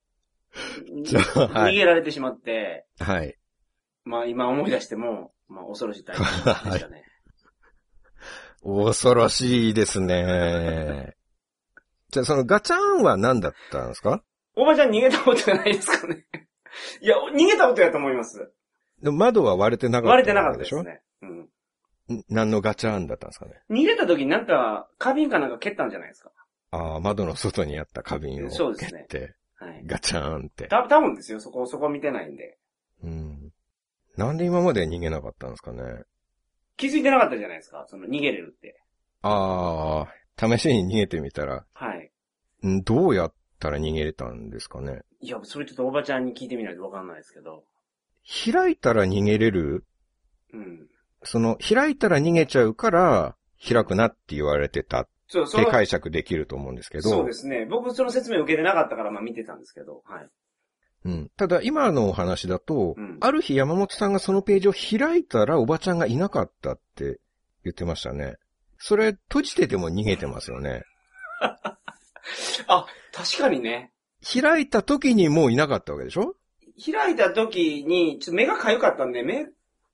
[0.90, 3.37] 逃げられてしまって、はい。
[4.04, 6.24] まあ今思い出しても、まあ恐ろしい体験
[6.72, 7.04] でしたね。
[8.64, 11.14] 恐ろしいですね。
[12.11, 14.22] じゃあ、そのガチャンは何だったんですか？
[14.56, 16.26] おばちゃん逃げたことないですかね。
[17.00, 18.50] いや、逃げたことやと思います。
[19.02, 21.00] でも窓は割れてなかった割れてなかったでしょですね。
[22.08, 22.16] うん。
[22.18, 23.52] ん何のガチャンだったんですかね？
[23.70, 26.30] 逃げた時になんか、花瓶かなんか蹴ったんじゃないですか？
[26.70, 29.82] ああ、窓の外にあった花瓶をそうですね蹴って、はい。
[29.86, 30.68] ガチャーンって。
[30.68, 32.58] た、多分ですよ、そこ、そこ見てないんで。
[33.02, 33.52] うん。
[34.16, 35.82] なんで今まで逃げなかったんですかね？
[36.76, 38.80] 気づいてなかったじゃないですか、その逃げれるって。
[39.22, 40.06] あ
[40.38, 42.10] あ、試しに逃げてみたら、はい。
[42.66, 42.82] ん？
[42.82, 45.03] どうやったら逃げれたんですかね？
[45.21, 47.64] いや、それちょっとおばちゃんに聞いてみないとわかんないですけど。
[48.53, 49.85] 開いたら逃げれる？
[50.53, 50.88] うん。
[51.23, 57.66] その、開いたら逃げちゃうから、開くなって言われてたって解釈できると思うんですけど、そうですね。
[57.66, 60.29] 僕その説明受けてなかったから、まあ見てたんですけど、はい。
[61.05, 61.31] うん。
[61.37, 67.19] ただ、今のお話だと、うんある日山本さんがそのページを開いたらおばちゃんがいなかったって
[67.64, 68.37] 言ってましたね。
[68.79, 70.83] それ、閉じてても逃げてますよね。
[72.66, 73.92] あ、確かにね。
[74.22, 76.36] 開いた時にもういなかったわけでしょ？
[76.84, 79.46] 開いた時に、ちょっと目が痒かったんで、目、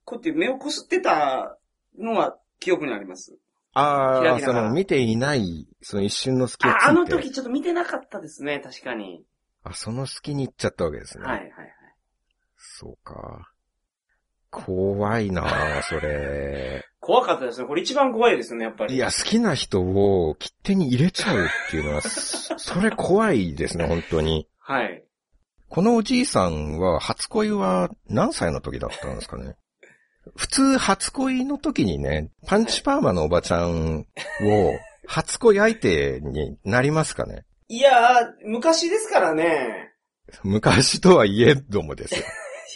[0.04, 1.58] こうやって目をこすってた
[1.98, 3.36] のが記憶にあります。
[3.74, 6.84] ああ、その見ていない、その一瞬の隙をついて。
[6.84, 9.24] あ、あの時ちょっと見てなかったですね、確かに。
[9.62, 11.24] あ、その隙に行っちゃったわけですね。
[11.24, 11.68] はい、はい、はい。
[12.56, 13.51] そうか。
[14.52, 16.84] 怖いなあそれ。
[17.00, 17.66] 怖かったですね。
[17.66, 18.94] これ一番怖いですよね、やっぱり。
[18.94, 24.46] いや、好きな人を切手に入れちゃうっていうのは、そ それ怖いですね、本当に。
[24.60, 25.02] はい。
[25.70, 29.56] このおじいさんは、初恋は何歳の時だったんですかね？
[30.36, 34.04] 普通、初恋の時にね、パンチパーマのおばちゃんを、
[35.06, 37.46] 初恋相手になりますかね？
[37.68, 39.88] いやー、昔ですからね。
[40.44, 42.22] 昔とはいえどもですよ。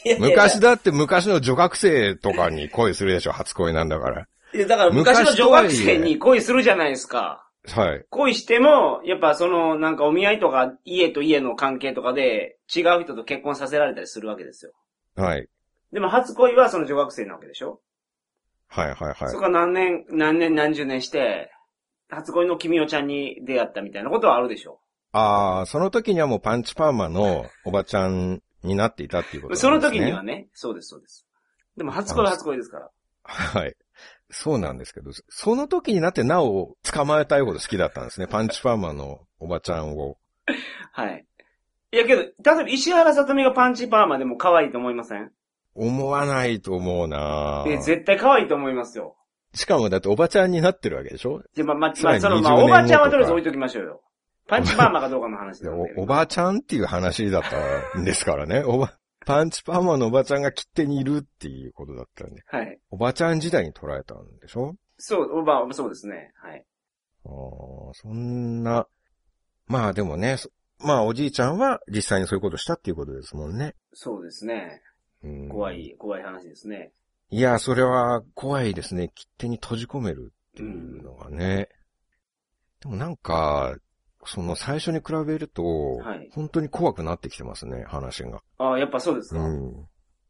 [0.04, 4.26] いやいや昔だって昔の女学生とかに恋するでしょ、初恋なんだから。
[4.54, 7.46] いやだから昔の女学生に恋するじゃないですか。
[7.68, 8.04] はい。
[8.10, 14.72] 恋しても、やっぱその、なんかお見合いとか、家と家の関係とかで、違う人と結婚させられたりするわけですよ。
[15.16, 15.48] はい。
[15.92, 17.80] でも初恋はその女学生なわけでしょ
[18.68, 19.40] はいはいはいそこ。
[19.40, 21.50] から何年、何年何十年して、
[22.08, 24.78] 初恋の君おちゃんに出会ったみたいなことはあるでしょ
[25.12, 29.76] ああ、その時にはもうパンチパーマのおばちゃんになっていたっていうことですそね。
[29.76, 31.26] の時にはね、そうです、そうです。
[31.76, 32.90] でも初恋は初恋ですから。
[33.22, 33.74] はい。
[34.30, 38.26] そうなんですけど、その時になってなお捕まえたいほど好きだったんですね。
[38.26, 40.18] パンチパーマのおばちゃんを。
[40.92, 41.24] はい。
[41.92, 45.30] いやけど、例えば石原さとみがパンチパーマでも可愛いと思いません？
[45.74, 49.16] 思わないと思うなえ、絶対可愛いと思いますよ。
[49.54, 51.42] しかもだっておばちゃんになってるわけでしょ？
[51.54, 54.02] で、まあ、まあ、つまあ、その、まあ、20おばちゃんはとりあえず置いときましょうよ。
[54.48, 55.94] パンチパーマかどうかの話でなんで。
[55.98, 58.62] おおばあちゃんっていう話だったんですからね。
[58.66, 62.42] おば、パンチパーマのおばちゃんが切手にいるっていうことだったんで。
[62.46, 62.78] はい。
[62.90, 64.76] おばちゃん時代に捉えたんでしょ？
[64.98, 66.32] そう、まあ、そうですね。
[66.36, 66.64] はい。
[67.24, 68.86] あーそんな、
[69.66, 73.74] まあでもね、そまあおじいちゃんは実際にそういうことしたっていうことですもんね。
[73.92, 74.80] そうですね。
[75.24, 75.72] うん怖。
[75.72, 76.92] い、怖い話ですね。
[77.30, 79.10] いや、それは怖いですね。
[79.14, 81.68] 切手に閉じ込めるっていうのがね。
[82.80, 83.76] でもなんか、
[84.26, 85.64] その最初に比べると、
[85.96, 88.42] はい本当に怖くなってきてますね、話が。
[88.58, 89.40] ああ、やっぱそうですか。
[89.40, 89.88] うん。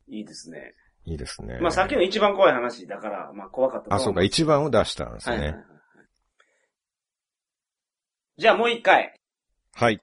[0.08, 0.74] いいですね。
[1.04, 1.58] いいですね。
[1.60, 5.64] まあ、さっきの一番怖い話だから、まあ、怖かったあ、そうか、一番を出したんですはいはいはいね。
[8.38, 9.18] じゃあもう一回、
[9.74, 10.00] はい。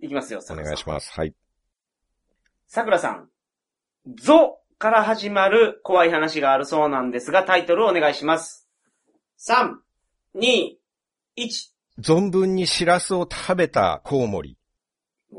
[0.00, 1.12] いきますよ、お願いします。
[1.12, 1.34] はい。
[2.66, 3.28] さくらさん。
[4.16, 8.68] ゾから始まる怖い話があるそうなんですが、タイトルをお願いします。
[9.38, 9.76] 3、
[10.36, 10.76] 2、
[11.36, 11.73] 1。
[11.98, 14.58] 存分にシラスを食べたコウモリ。
[15.32, 15.36] お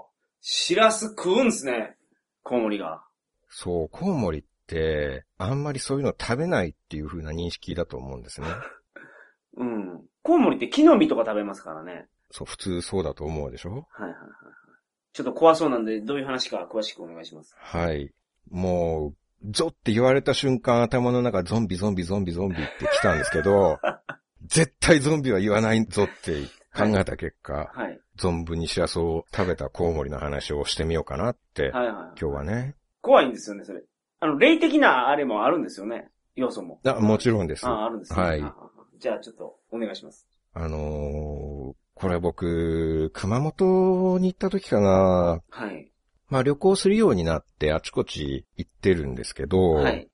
[0.00, 0.02] ー。
[0.40, 1.96] しらす食うんすね。
[2.42, 3.02] コウモリが。
[3.48, 8.48] そう、コウモリって、あんまりそういうの食べないっていう風な認識だと思うんですね。
[9.56, 10.02] うん。
[10.22, 12.08] コウモリって木の実とか食べますからね。
[12.30, 13.70] そう、普通そうだと思うでしょ？
[13.70, 14.20] はいはいはいはい。
[15.12, 17.54] ちょっと怖そうなんで、どういう話か詳しくお願いします。
[17.56, 18.12] はい。
[18.50, 19.14] もう、
[19.48, 23.78] ゾって言われた瞬間頭の中ゾンビゾンビゾンビゾンビって来たんですけど、
[24.46, 26.42] 絶対ゾンビは言わないぞって
[26.74, 28.00] 考えた結果、はい。
[28.16, 31.94] 存分にシラスを食べたコウモリの話をしてみようかなって、はいはい。
[31.94, 32.76] 今日はね。
[33.00, 33.82] 怖いんですよね、それ。
[34.20, 36.10] あの、霊的なあれもあるんですよね。
[36.36, 36.80] 要素も。
[36.84, 37.66] あもちろんです。
[37.66, 38.22] ああ、あるんですね。
[38.22, 38.52] はい
[38.98, 40.26] じゃあ、ちょっと、お願いします。
[40.52, 45.42] あのーこれ僕、熊本に行った時かな。
[45.50, 45.89] はい。
[46.30, 50.08] まあ旅行するようになってあちこち行ってるんですけど、はい。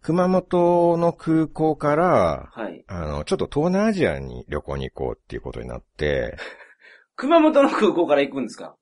[0.00, 2.84] 熊本の空港から、はい。
[2.86, 6.36] あの、ちょっと東南アジアに旅行に行こうっていうことになって、
[7.16, 8.76] 熊本の空港から行くんですか？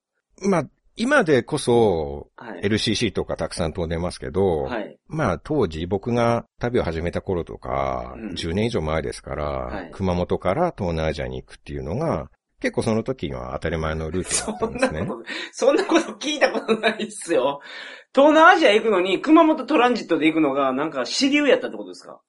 [0.47, 0.65] まあ、
[0.97, 2.61] 今でこそはい。
[2.61, 4.99] LCC とかたくさん飛んでますけど、はい。
[5.09, 12.29] まあ当時僕が旅を始めた頃とか、うん10年以上前ですから、はい熊本から東南アジアに行くっていうのが、
[12.61, 15.07] 結構その時には当たり前のルートだったそんなんですね。
[15.07, 17.61] こと、そんなこと聞いたことないっすよ。
[18.15, 22.21] 東南アジア行くのに、熊本トランジットで行くのが、なんか、支流やったってことですか？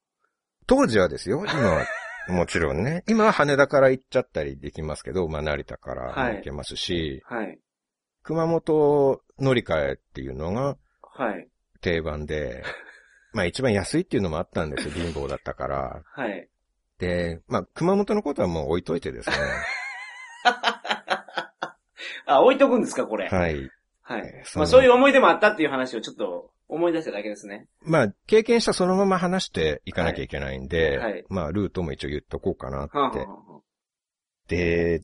[0.67, 1.85] 当時はですよ、今は、
[2.27, 3.03] もちろんね。
[3.07, 7.57] 今は羽田から行っちゃったりできますけど、まあ成田からも行けますし、はい。
[8.23, 11.47] 熊本乗り換えっていうのがはい。
[11.79, 12.63] 定番で、
[13.31, 16.03] まあ一番安いっていうのもあったんですよ、貧乏だったから。
[16.03, 16.49] はい。
[16.99, 19.35] で、まあ熊本のことはもう置いといてですね。
[22.25, 23.27] あ、置いとくんですか、これ。
[23.29, 23.69] はい。
[24.01, 24.43] はい。
[24.55, 27.67] まあ、そういう思い出もあったっていう話をちょっと思い出しただけですね。
[27.81, 32.97] まあ経験したそのまま話していかなきゃいけないんで、はいはいまあルートも一応言っとこうかなって。
[32.97, 33.61] はあ、はあ
[34.47, 35.01] で、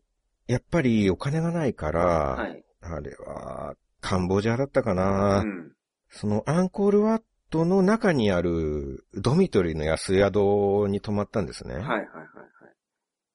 [0.48, 2.64] やっぱりお金がないから、はあ、はい。
[2.82, 5.72] あれは、カンボジアだったかな、うん。
[6.10, 10.38] そのアンコールワットの中にあるドミトリーの安宿
[10.90, 11.76] に泊まったんですね。
[11.76, 12.08] はい、はい、はい。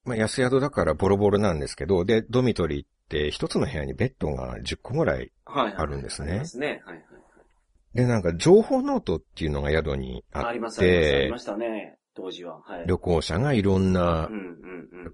[0.08, 5.32] まあ安宿だからボロボロなんですけど、で、ドミトリーって一つの部屋にベッドが10個ぐらい。
[5.44, 5.64] はい。
[5.66, 5.74] はい。
[5.76, 6.82] あるんですねありますね。
[6.84, 7.04] はい、はい。
[7.94, 11.08] で、なんか情報ノートっていうのが宿にあっあります、あります。
[11.08, 11.98] ありてま、したね。
[12.14, 12.60] 当時は。
[12.60, 12.86] はい。
[12.86, 14.28] 旅行者がいろんな。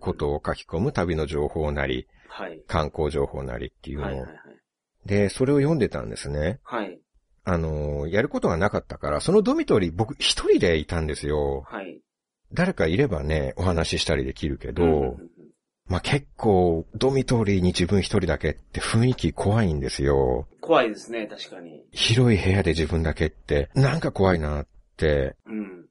[0.01, 2.61] ことを書き込む旅の情報なり、はい。
[2.67, 4.09] 観光情報なりっていうのを。
[4.09, 4.39] はい、はい、はい。
[5.07, 6.61] で、それを読んでたんですね。
[6.63, 6.99] はい。
[7.45, 11.63] あの、やることがなかったから、そのドミトリー僕一人でいたんですよ。
[11.67, 12.01] はい。
[12.55, 15.31] 誰かいればね、お話ししたりできるけど、うん
[15.87, 20.49] まあ、結構、ドミトリーに自分一人だけって雰囲気怖いんですよ。
[20.61, 21.83] 怖いですね、確かに。
[21.93, 25.37] 広い部屋で自分だけって、なんか怖いなって。
[25.45, 25.87] うん。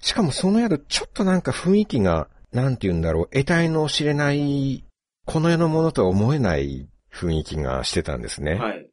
[0.00, 4.84] しかもその宿、ちょっとなんか雰囲気が、なんて言うんだろう、得体の知れない、
[5.26, 8.54] この世のものとは思えない雰囲気がしてたんですね。
[8.54, 8.88] はい。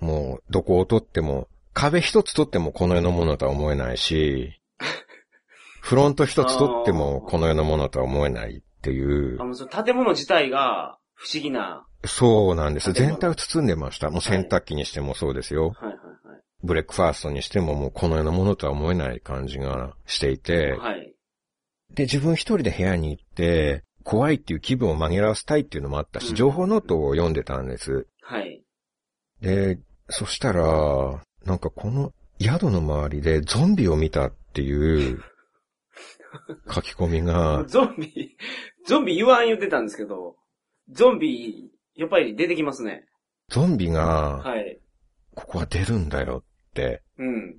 [0.00, 4.60] もう、どこをとっても、壁一つ取ってもこの世のものとは思えないし、
[5.82, 9.44] フロント一つ取ってもこの世のものとは思えないっていうあ。
[9.44, 11.84] の、その建物自体が不思議な。
[12.04, 12.92] そうなんです。
[12.92, 14.08] 全体を包んでました。
[14.08, 15.70] もう洗濯機にしてもそうですよ。
[15.70, 15.96] はいはい
[16.64, 20.78] ブレックファーストにしてももうこの世のものとは思えない感じがしていて、はい。
[20.78, 21.14] はい。
[21.94, 28.06] で、自分一人で部屋に行って、怖いっていう気分を紛らわせたいっていうのもあったし、うん情報ノートを読んでたんです。
[28.22, 28.62] はい。
[29.40, 35.20] で、そしたら、なんかこの宿の周りでゾンビを見たっていう
[36.72, 38.36] 書き込みが、ゾンビ、
[38.86, 40.36] ゾンビ言わん言ってたんですけど、
[40.90, 43.04] ゾンビ、やっぱり出てきますね。
[43.48, 44.80] ゾンビが、はい。
[45.34, 47.56] ここは出るんだよって、うん。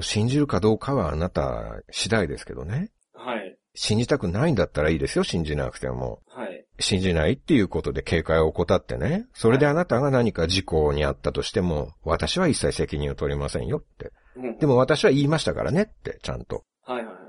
[0.00, 2.90] 信じるかどうかはあなた次第ですけどね。
[3.12, 3.58] はい。
[3.74, 6.22] 信じたくないんだったらいいですよ、信じなくても。
[6.28, 6.66] はい。
[6.80, 9.26] 信じないっていうことで警戒を怠ってね。
[9.32, 14.12] それであなたが何か事故にあったとしても、私は一切責任を取りませんよって。
[14.36, 16.58] うんでも私は言いましたからねって、ちゃんと。
[16.58, 17.27] っはいはい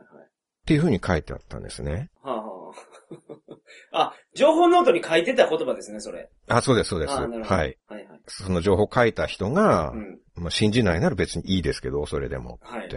[0.70, 0.76] はいはい。
[0.76, 2.10] ていうふうに書いてあったんですね。
[2.22, 2.72] はあ、は
[3.94, 4.10] あ。
[4.12, 6.30] あ、情報ノートに書いてた言葉ですね、それ。
[6.48, 7.14] あ、そうです、そうです。
[7.14, 7.28] はい。。
[7.44, 8.22] はいはい。
[8.28, 10.20] その情報書いた人がう、ん。
[10.36, 12.60] まあ、信じないなら別にいいですけど、それでも。
[12.62, 12.90] はい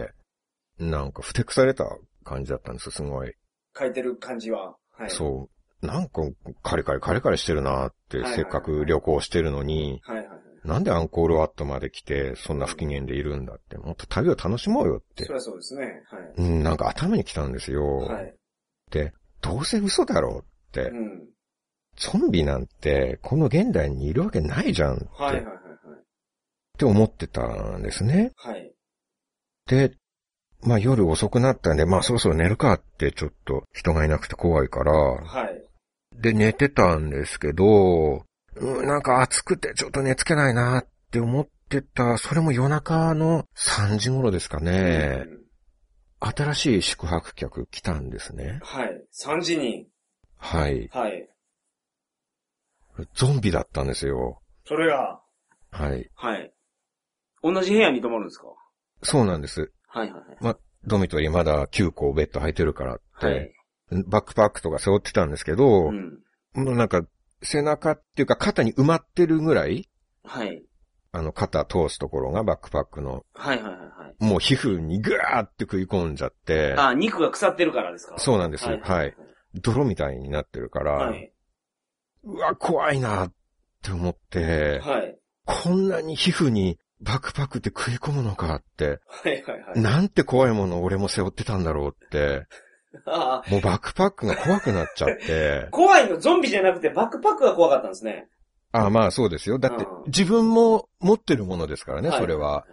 [0.79, 1.85] なんか、ふてくされた
[2.23, 3.33] 感じだったんです、すごい。
[3.77, 4.75] 書いてる感じは。
[4.91, 5.09] はい。
[5.09, 5.47] そ
[5.81, 5.85] う。
[5.85, 6.23] なんか、
[6.63, 10.39] カリカリカリカリしてるなって、せっかく旅行してるのに、はいはいはい。
[10.65, 15.33] なんでアンコールワットまで来て、そんな不機嫌でいるんだって、もっと旅を楽しもうよってそ。
[15.33, 15.85] りゃそうですね。
[15.85, 15.93] はい。
[16.37, 17.97] うん、なんか頭に来たんですよ。
[17.97, 18.35] はい。
[18.91, 21.29] で、どうせ嘘だろうって、うん。
[21.95, 25.55] ゾンビなんてこの現代にいるわけないじゃんって,、はいはいはい
[26.73, 28.31] って思ってたんですね。
[28.35, 28.53] はい。
[28.53, 28.73] はい。
[29.67, 29.95] で、
[30.63, 35.63] まあ夜遅くなったんで、まあそろそろ寝るかってちょっと人がいなくて怖いから、はい。
[36.15, 45.23] で寝てたんですけど、うん、なんか暑くてちょっと寝つけないなって思ってた、それも夜中の3時頃ですかね。
[45.27, 45.43] うん
[46.25, 48.61] 新しい宿泊客来たんですね。
[48.63, 49.05] はい。
[49.25, 49.89] 3時に。
[50.37, 50.87] はい。
[50.93, 51.27] はい。
[53.13, 54.41] ゾンビだったんですよ。
[54.65, 55.19] それが、
[55.69, 56.09] はい。
[56.15, 56.53] はい。
[57.43, 58.45] 同じ部屋に泊まるんですか？
[59.01, 59.73] そうなんです。
[59.87, 60.55] はいはいはい。
[60.85, 63.51] ドミトリーまだ9個ベッド空いてるからって、はい。
[64.07, 66.19] バックパックとか背負ってたんですけど、うん。
[66.53, 67.01] もうなんか
[67.43, 69.89] 背中っていうか肩に埋まってるぐらい、
[70.23, 70.63] はい。
[71.11, 73.85] あの肩通すところがバックパックの、はいはいはいは
[74.19, 74.23] い。
[74.23, 78.17] もう皮膚にぐわーって食い込んじゃって、あ、肉が腐ってるからですか？
[78.17, 78.81] そうなんですはい。
[78.81, 79.15] はい
[79.61, 81.31] 泥みたいになってるから、はい。
[82.23, 83.33] うわ、怖いなっ
[83.83, 85.15] て思って、はい。
[85.45, 89.79] こんなに皮膚にバックパックって食い込むのかって、はいはいはい。
[89.79, 92.47] なんて怖いものを俺も背負ってたんだろうって、
[93.05, 98.27] ああ、もうバックパックが怖くなっちゃって、 怖いのゾンビじゃなくてバックパックが怖かったんですね。
[98.71, 99.59] あまあそうですよ。
[99.59, 102.65] だってうん自分も持ってるものですからね、はいそれは。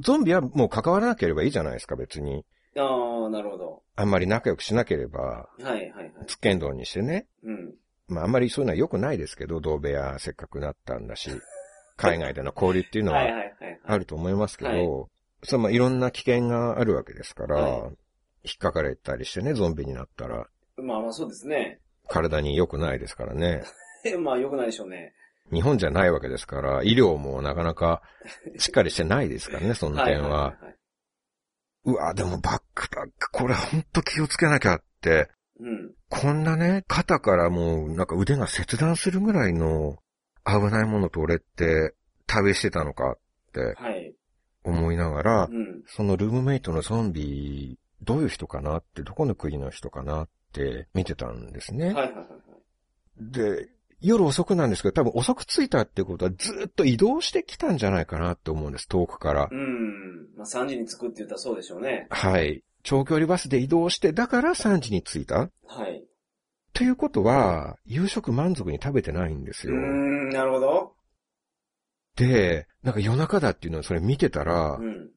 [0.00, 2.44] ゾンビはもう関わらなければいいじゃないですか、別に。
[2.76, 3.82] ああ、なるほど。
[3.96, 6.12] あんまり仲良くしなければ、はいはいはい。
[6.26, 7.26] つっけんどんにしてね。
[7.42, 7.74] うん。
[8.06, 11.30] まああんまりそういうのは良くないですけど、同部屋せっかくなったんだし、
[11.96, 13.80] 海外での交流っていうのはいははいはい。
[13.84, 15.10] あると思いますけど、はい
[15.44, 17.92] そうまあいろんな危険があるわけですから、はい
[18.48, 21.80] 引っかかれたりしてね、ゾンビになったら、まあまあそうですね。
[22.08, 23.62] 体に良くないですからね。
[24.20, 25.12] まあ良くないでしょうね。
[25.52, 28.02] 日本じゃないわけですから、医療もなかなか
[28.58, 30.56] しっかりしてないですからね、 その点は。
[30.62, 31.94] いいい。
[31.94, 35.28] うわ、でもバックパック、これほんと気をつけなきゃって、
[35.60, 35.94] うん。
[36.08, 39.98] こんなね、肩からもうなんか腕が切断するぐらいの
[40.44, 41.94] 危ないものと俺って
[42.26, 43.18] 旅してたのかっ
[43.52, 44.14] てはい。
[44.64, 45.82] 思いながらう、ん。
[45.86, 51.88] そのルームメイトのゾンビ、どういう人かなって、どこの国の人かなって見てたんですね。
[51.88, 52.30] はいはいはいはい。
[53.20, 53.68] で、
[54.00, 59.48] 夜遅くなんですけど、多分遅く着いたってことはずっと移動してきたんじゃないかなって思うんです、遠くから。
[59.50, 60.34] うん。
[60.38, 62.06] まあ3時に着くって言ったらそうでしょうね。
[62.08, 62.64] はい。
[62.82, 66.02] 長距離バスで移動して、だから3時に着いたはい。
[66.72, 69.74] ということは、夕食満足に食べてないんですよ。
[69.74, 70.94] ん、なるほど。
[72.16, 75.10] で、なんか夜中だっていうのをそれ見てたらう、ん。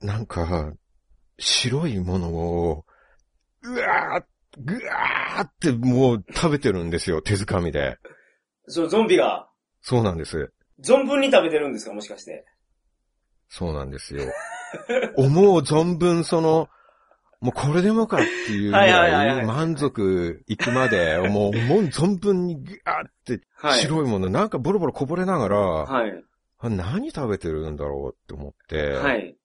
[0.00, 0.74] なんか、
[1.38, 2.84] 白いものを、
[3.62, 4.24] うわー
[4.60, 7.98] ぐわーってもう食べてるんですよ、手づかみで。
[8.66, 9.48] そう、ゾンビが、
[9.82, 10.52] そうなんです。
[10.82, 12.44] 存分に食べてるんですかもしかして？
[13.48, 14.24] そうなんですよ。
[15.16, 16.68] 思う存分その、
[17.40, 23.80] もうこれでもかっていうぐらい満足いくまで、もう思う存分にぐわーってはい。
[23.80, 26.24] 白いものなんかボロボロこぼれながら、はい。
[26.58, 29.36] あ何食べてるんだろうって思って、はい。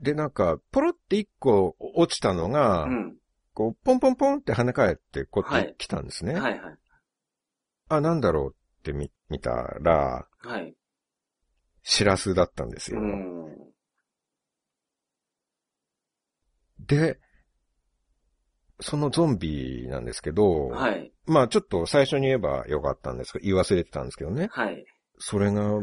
[0.00, 3.16] でなんかポロって一個落ちたのが、うん。
[3.52, 6.34] こうポンポンポンって跳ね返ってこっはいち来たんですね。
[6.34, 6.76] はいはい。
[7.88, 10.74] あ、なんだろうって見見たら、はい。
[11.82, 13.00] シラスだったんですうよ。
[13.02, 13.70] ん。
[16.86, 17.18] で、
[18.80, 21.12] そのゾンビなんですけど、はい。
[21.26, 24.48] まあちょっと最初に言えばよかったんですけど、言い忘れてたんですけどね。
[24.50, 24.84] はい。
[25.18, 25.80] それが、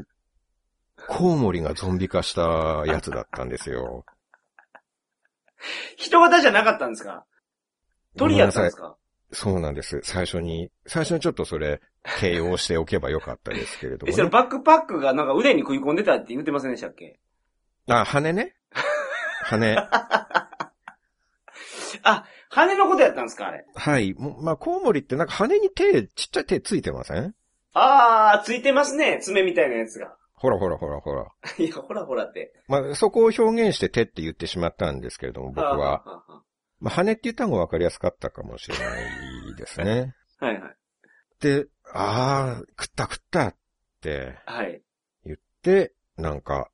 [1.07, 2.41] コウモリがゾンビ化した
[2.85, 4.05] やつだったんですよ。
[5.97, 7.25] 人型じゃなかったんですか？
[8.17, 8.97] 鳥やったんですか？
[9.31, 9.99] そうなんです。
[10.03, 11.81] 最初に、最初にちょっとそれ、
[12.19, 14.29] 形容しておけばよかったですけれどえ、も、それね。
[14.31, 17.19] バックパックがなんか腕に食い込んでたって言ってませんでしたっけ？
[17.89, 18.55] あ、羽ね？
[19.43, 19.75] 羽。
[22.03, 23.65] あ、羽のことやったんですかあれ？
[23.75, 24.15] はい。
[24.17, 27.35] まあ、コウモリってなんか羽に手、ちっちゃい手ついてません？
[27.73, 29.19] あー、ついてますね。
[29.21, 30.15] 爪みたいなやつが。
[30.37, 31.27] ほらほらほらほら。
[31.57, 32.53] いや、ほらほらって。
[32.67, 35.75] まあ、そこを表現して手って言ってしまったんですけれども、僕は。
[35.75, 36.43] はあは
[36.79, 38.83] まあ、羽って言った方がわかりやすかったかもしれな
[39.51, 40.15] いですね。
[40.39, 40.75] あはいはい。
[41.39, 43.55] で、あー、食った食ったっ
[44.01, 44.83] てはい。
[45.25, 46.69] 言って、なんか、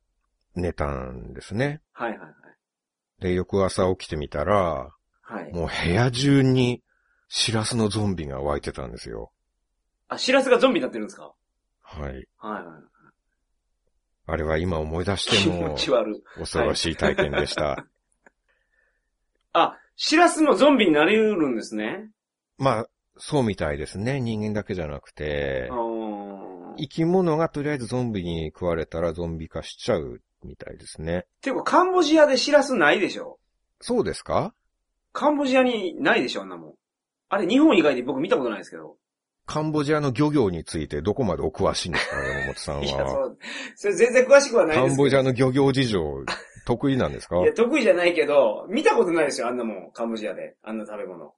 [0.55, 1.81] 寝たんですね。
[1.93, 2.33] はいはいはい。
[3.21, 5.53] で、翌朝起きてみたら、はい。
[5.53, 6.83] もう部屋中に、
[7.29, 9.31] シラスのゾンビが湧いてたんですよ。
[10.09, 11.33] あ、シラスがゾンビになってるんですか？
[11.81, 12.11] はい。
[12.11, 12.65] はいはい。
[14.25, 15.75] あれは今思い出気しても。
[16.37, 17.85] 恐ろしい体験でした。
[19.53, 22.09] あ、シラスもゾンビになりうるんですね。
[22.57, 24.19] まあ、そうみたいですね。
[24.21, 25.69] 人間だけじゃなくて
[26.77, 31.25] 生き物がとりあえずゾンビに食われたらゾンビ化しちゃうみたいですね。
[31.41, 33.39] ていうか、カンボジアでシラスないでしょ
[33.79, 34.53] そうですか？
[35.11, 36.73] カンボジアにないでしょあんなもん。
[37.29, 38.97] あれ、日本以外で僕見たことないですけど。
[39.45, 43.25] カンボジアの漁業についてどこまでお詳しいんですか山本さんいや、そは。
[43.27, 43.37] う、
[43.75, 44.95] それ全然詳しくはないカですけど。
[44.95, 46.25] ンボジアの漁業事情、
[46.65, 47.37] 得意なんですか？
[47.41, 49.91] いや、得意じゃないけど、見たことないですよ、あんなもん。
[49.93, 50.55] カンボジアで。
[50.63, 51.33] あんな食べ物。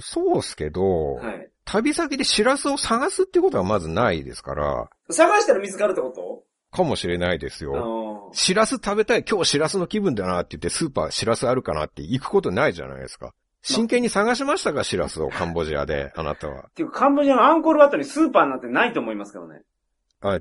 [0.00, 1.50] そうっすけど、はい。
[1.64, 6.44] 旅先でシラスを探すってことはまずないですから、探したら見つかるってこと？
[6.70, 7.72] かもしれないですあよ。
[7.74, 13.34] のシラス食べたい、今日シラスの気分だなって言ってスーパーシラスあるかなって行くことないじゃないですか。
[13.74, 16.66] 真剣に探しましたか、シラスをカンボジアで、あなたは。
[16.68, 19.62] っていうか、カンボジアのアンコールワットにスーパーなんてないと思いますけどね。
[20.20, 20.40] あ、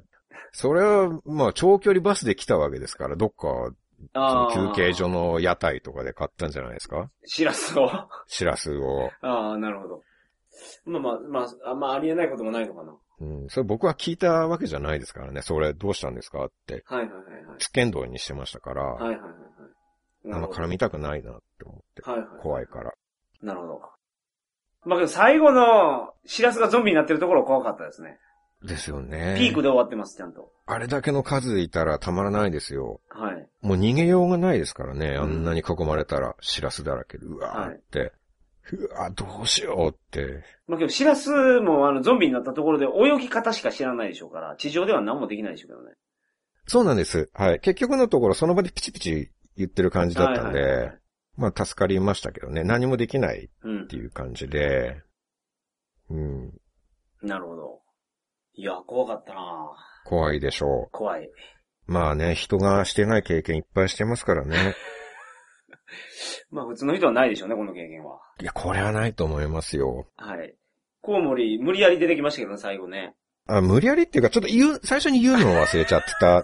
[0.51, 3.71] それは、まあ、長距離バスで来たわけですから、どっか、
[4.53, 7.09] 休憩所の屋台とかで買ったんじゃないですか？
[7.25, 7.89] シラスを？
[7.89, 9.09] あシラスを。
[9.21, 10.03] あ、なるほど。
[10.85, 12.95] まあまあ、まあ、あんまありえないこともないのかな。
[13.19, 15.41] うん、それ僕は聞いたわけじゃないですからね。
[15.41, 17.57] それどうしたんですかって、はいはいはいはい。
[17.57, 20.33] つけんどにしてましたから、はいはいはいはい。
[20.33, 22.27] あんま絡みたくないなって思って、はいはい。
[22.39, 22.93] 怖いから。
[23.41, 23.81] なるほど。
[24.85, 28.19] まあけど最後の、シラスがゾンビになってるところ怖かったですね。
[28.63, 29.35] ですよね。
[29.37, 30.51] ピークで終わってます、ちゃんと。
[30.65, 33.01] あれだけの数いたらたまらないですよ。
[33.09, 33.47] はい。
[33.61, 35.15] もう逃げようがないですからね。
[35.15, 38.13] あんなに囲まれたら、シラスだらけで、うわーって。
[38.73, 40.43] うわーどうしようって。
[40.67, 45.95] まあけど、シラスもあの、ゾンビになったところで泳ぎ方しか知らないでしょうから、地上では何もできないでしょうけどね。
[46.65, 47.29] そうなんです。
[47.33, 47.59] はい。
[47.59, 50.99] 結局のところ、その場でピチピチ言ってる感じだったんで、はいはいはい
[51.37, 52.63] まあ助かりましたけどね。
[52.63, 53.95] 何もできないうんって。
[53.95, 55.01] いう感じで、
[56.09, 56.53] うん。
[57.21, 57.81] なるほど。
[58.55, 59.69] いや、怖かったな
[60.05, 61.25] 怖いでしょ怖い。
[61.25, 61.31] う。
[61.85, 64.75] まあね、人がしてない経験いっぱいしてますからね。
[66.49, 68.19] まあ普通の人はないでしょうね、この経験は。
[68.41, 70.07] いや、これはないと思いますよ。
[70.17, 70.55] はい。
[71.01, 73.15] コウモリ、無理やり出てきましたけどね、最後ね。
[73.47, 76.43] あ、無理やりっていうか、ちょっと言う、最初に言うのを忘れちゃってたっ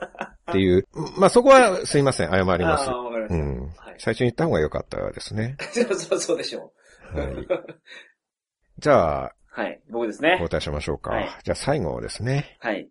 [0.54, 0.88] ていう。
[1.18, 2.94] まあそこはすいません、謝りますあ。
[2.94, 3.44] あ、わかりました。
[3.44, 3.74] うん。
[3.94, 4.00] はい。
[4.00, 5.58] 最初に言った方が良かったですね。
[5.72, 6.74] そうそうそうでしょ
[7.14, 7.20] う。
[7.20, 7.48] はい。
[8.80, 9.82] じゃあ、はい。
[9.90, 10.50] 僕ですね交。
[10.50, 11.12] 代しましょうか。
[11.12, 12.58] はいじゃあ最後ですね。
[12.60, 12.90] はい。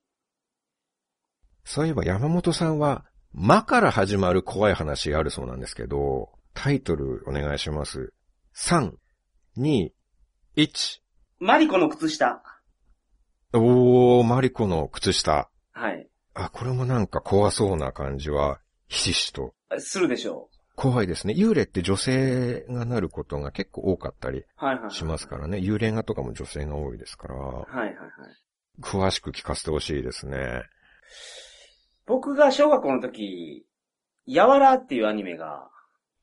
[1.65, 8.12] そういえば山本さんは、まから始まる怖い話あるそうなんですけど、タイトルお願いします。
[8.55, 8.93] 3、
[9.57, 9.91] 2、
[10.57, 11.01] 1。
[11.38, 12.43] マリコの靴下。
[13.55, 15.51] おー、マリコの靴下。
[15.73, 16.09] はい。
[16.35, 19.55] あ、これもなんか怖そうな感じは、ひしひしと。
[19.79, 20.51] するでしょ
[20.83, 21.35] 怖いですね。
[21.37, 24.44] 幽霊って女性がなることが結構多かったり。
[24.88, 25.59] しますからね。
[25.59, 27.96] 幽霊画とかも女性が多いですから、はいはいはい。
[28.81, 30.65] 詳しく聞かせてほしいですね。
[32.04, 33.65] 僕が小学校の時、
[34.27, 35.71] やわらっていうアニメが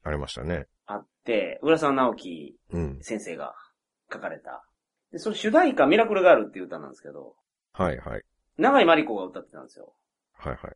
[0.04, 0.68] ありましたね。
[0.88, 3.00] あって、浦沢直樹うん。
[3.02, 3.56] 先生が
[4.12, 4.66] 書かれた。
[5.14, 7.36] で、その主題歌ミラクルガールっていう歌なんですけど、
[7.72, 8.24] はいはい。
[8.58, 9.94] 長井まりこが歌ってたんですよ。
[10.34, 10.76] はいはい。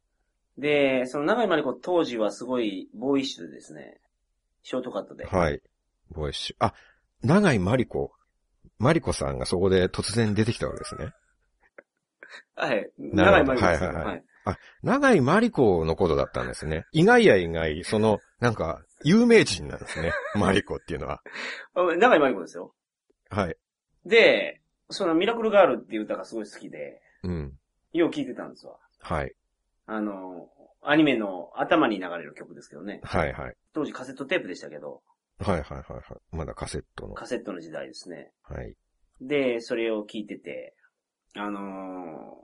[0.57, 3.99] で、その長井まりこ当時はすごいボーイッシュでですね、
[4.63, 5.25] ショートカットで。
[5.25, 5.61] はい。
[6.11, 6.55] ボイッシュ。
[6.59, 6.73] あ、
[7.21, 8.11] 長井マリコ。
[8.77, 11.11] マリコさんがそこで突然出てきたわけですね。
[12.55, 12.89] はい。
[12.97, 14.57] 長井まりこですよはいはいはいはい。
[14.81, 16.85] 長井マリコのことだったんですね。
[16.91, 20.11] 意外や意外、その、なんか、有名人なんですね。
[20.35, 21.21] マリコっていうのは。
[21.75, 22.73] あ長井まりこですよ。
[23.29, 23.55] はい。
[24.05, 27.53] で、そのミラクルガールっていう歌がすごい好きで、うん。
[27.93, 28.77] よう聴いてたんですわ。
[28.99, 29.33] はい。
[29.85, 30.49] あの、
[30.81, 32.99] アニメの頭に流れる曲ですけどね。
[33.03, 33.55] はいはい。
[33.73, 35.01] 当時カセットテープでしたけど、
[35.39, 36.03] はいはいはいはい。
[36.31, 37.13] まだカセットの。
[37.15, 38.31] カセットの時代ですね。
[38.43, 38.75] はい。
[39.21, 40.75] で、それを聞いてて、
[41.35, 42.43] あのー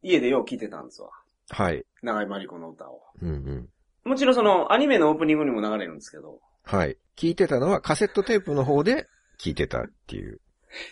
[0.00, 1.10] 家でよう聞いてたんですわ。
[1.50, 1.84] はい。
[2.02, 3.00] 長井まりこの歌を。
[3.20, 3.68] うんうん。
[4.04, 6.40] もちろんその、アニメのオープニングにも流れるんですけど。
[6.62, 6.96] はい。
[7.16, 9.08] 聞いてたのはカセットテープの方で
[9.40, 10.40] 聞いてたっていう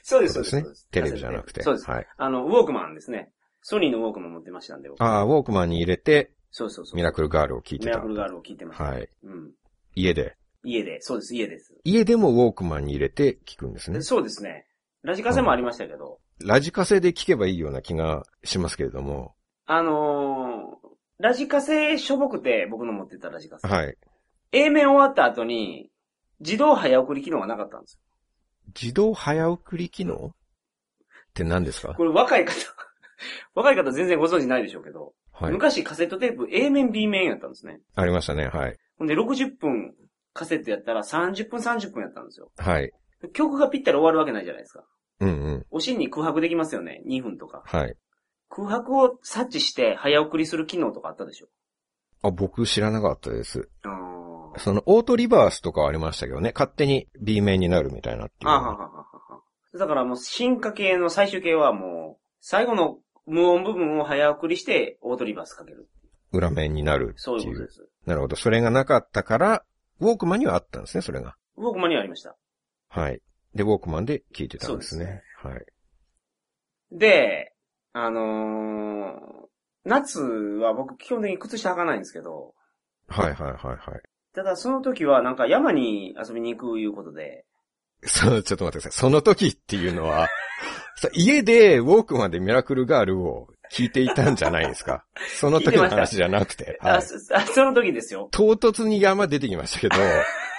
[0.02, 0.88] そうですそうです。。
[0.90, 1.62] テレビじゃなくて。
[1.62, 1.90] そうです。
[1.90, 2.06] はい。
[2.16, 3.30] あの、ウォークマンですね。
[3.68, 6.96] ソニーのウォークマン持ってましたんで、僕ああ、ウォークマンに入れて、そうそうそう。
[6.96, 8.08] ミラクルガールを聞いてたミラク。
[8.10, 8.84] ルガールを聞いてました。
[8.84, 9.08] はい。
[9.24, 9.50] うん。
[9.96, 10.36] 家で。
[10.62, 11.74] 家で、そうです、家です。
[11.82, 14.02] 家でもウォークマンに入れて聞くんですね。
[14.02, 14.68] そうですね。
[15.02, 19.34] ラジカセもありましたけど、ラジカセで聞けばいいような気がしますけれども。
[19.64, 20.88] あのー、
[21.18, 23.66] ラジカセしょぼくて、僕の持ってたラジカセ。
[23.66, 23.98] はい。
[24.52, 25.90] A 面終わった後に、
[26.38, 28.00] 自動早送り機能がなかったんですよ。
[28.80, 30.26] 自動早送り機能？
[30.26, 30.34] っ
[31.34, 31.94] て何ですか？
[31.94, 32.54] これ若い方、
[33.54, 35.52] 若い方全然ご存知ないでしょうけど、はい。
[35.52, 37.80] 昔カセットテープ A 面 B 面やったんですね。
[37.94, 38.48] ありましたね。
[38.48, 38.76] はい。
[38.98, 39.94] ほんで60分
[40.32, 42.50] カセットやったら30分30分やったんですよ。
[42.56, 42.90] はい。
[43.32, 44.84] 曲がぴったり終わるわけないじゃないですか。
[45.20, 45.66] うんうん。
[45.70, 47.02] おしんに空白できますよね。
[47.06, 47.62] 2分とか。
[47.64, 47.96] はい。
[48.48, 51.48] 空白を察知して早送りする機能とかあったでしょ。
[52.22, 53.68] あ、僕知らなかったです。
[54.58, 56.52] その、オートリバースとかはありましたけどね。
[56.54, 58.50] 勝手に B 面になるみたいなっていう。
[58.50, 59.42] あははははは。
[59.78, 65.88] だからもう進化系の最終形はもう、最後の無音部分を早送りしてオートリバースかける。
[66.32, 67.52] 裏面になるってそういういう。
[67.54, 67.88] ことです。
[68.06, 68.36] なるほど。
[68.36, 69.64] それがなかったから、
[70.00, 71.36] ウォークマンにはあったんですね、それが。
[71.56, 72.36] ウォークマンにはありました。
[72.88, 73.20] はい。
[73.54, 75.22] で、ウォークマンで聞いてたんですね。
[75.42, 75.66] はい。
[76.92, 77.52] で、
[77.92, 79.48] あのー、
[79.84, 82.54] 夏は僕基本的に靴下履かないんですけど、
[83.08, 83.76] はいはいはいはい。
[84.34, 87.46] ただその時はなんか山に遊びに行くいうことで、
[88.02, 89.00] そう、ちょっと待ってください。
[89.00, 90.28] その時っていうのは、
[90.96, 95.04] さ家でウォークマンでミラクルガールを聞いていたんじゃないですか？
[95.38, 96.78] その時の話じゃなくて。
[96.80, 98.28] はい、あそ あその時ですよ。
[98.32, 99.96] 唐突に山出てきましたけど、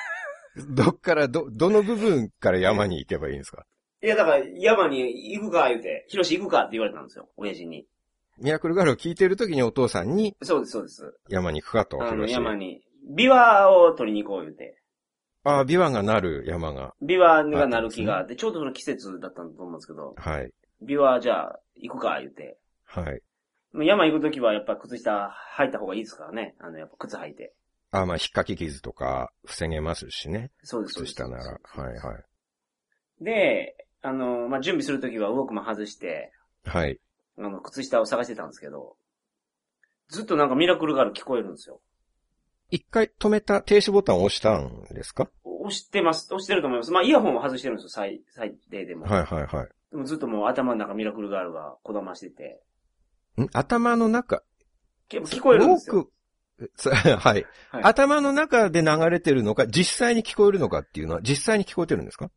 [0.70, 3.66] どっから、ど、どの部分から山に行けばいいんですか？
[4.04, 7.88] いや、だから山に行くか言うて、ヒロシ行くかって言われたんですよ、親父に。
[8.40, 11.14] ミラクルガールを聞いてる時にお父さんにそうです、そうです。
[11.30, 12.84] 山に行くかと、山に、
[13.16, 14.78] 琵琶を取りに行こう言うて。
[15.48, 16.94] ああ、琵琶がなる山が。
[17.02, 20.52] 琵琶が鳴る木があって、ちょうどその季節だったと思うんですけど、はい。
[20.84, 22.58] 琵琶じゃあ行くか言うて。
[22.84, 23.22] はい。
[23.74, 26.56] 山行くときはやっぱ靴下履いた方がいいですからね。
[26.60, 27.54] あの、やっぱ靴履いて。
[27.92, 30.52] ああ、まあ、引っかき傷とか防げますしね。
[30.64, 30.96] そうです。
[30.96, 31.44] そうです靴下なら。
[31.64, 32.20] はいは
[33.22, 33.24] い。
[33.24, 36.34] で、あの、まあ、準備するときはウォークマン外して、
[36.66, 37.00] はい。
[37.38, 38.98] あの、靴下を探してたんですけど、
[40.10, 41.80] ずっとなんかミラクルガール聞こえるんですよ。
[42.70, 45.30] 一回止めた停止ボタンを押したんですか？
[45.44, 46.28] 押してます。
[46.34, 46.92] 押してると思います。
[46.92, 49.06] まあ、イヤホンを外してるんですよ、最、最低でも。
[49.06, 49.68] はいはいはい。
[49.92, 52.62] でもずっともう頭の中ミラクルガールがこだましてて、
[53.42, 53.48] ん？
[53.54, 54.44] 頭の中、
[55.10, 56.10] 結構聞こえるんですよ。
[57.20, 62.32] はい、はい頭の中で流れてるのか、実際に聞こえるのかっていうのは、実際に聞こえてるんですか？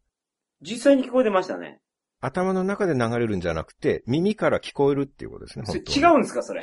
[0.62, 1.80] 実際に聞こえてましたね。
[2.20, 5.64] 頭の中で流れるんじゃなくて、耳から聞こえるっていうことですね。
[5.88, 6.60] 違うんですか、それ？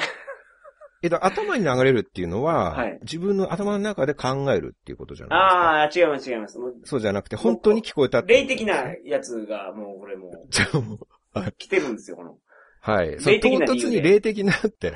[1.03, 6.57] えっと、頭に流れるっていうのは、はい自分の頭の中で考えるっていうことじゃないああ、違います、違います。
[6.83, 8.73] そうじゃなくて、本当に聞こえたって霊的な
[9.05, 12.37] やつが、もうこれもう、 じゃあもう来てるんですよ、この。
[12.81, 13.19] はい。
[13.19, 14.93] その唐突に霊的なって。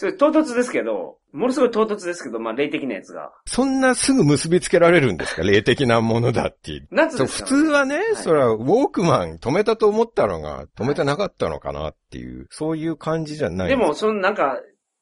[0.00, 3.34] それ唐突ですけど、ものすごい唐突ですけど、まあ霊的なやつが。
[3.44, 5.42] そんなすぐ結びつけられるんですか？
[5.42, 6.88] 霊的なものだっていう。
[6.90, 7.44] そう普夏ですか？
[7.44, 13.68] ら通はね、いそれはウォークマン止めたと思ったのが止めてなかったのかなっていう、そういう感じじゃない。
[13.68, 14.58] で、も、そのなんか、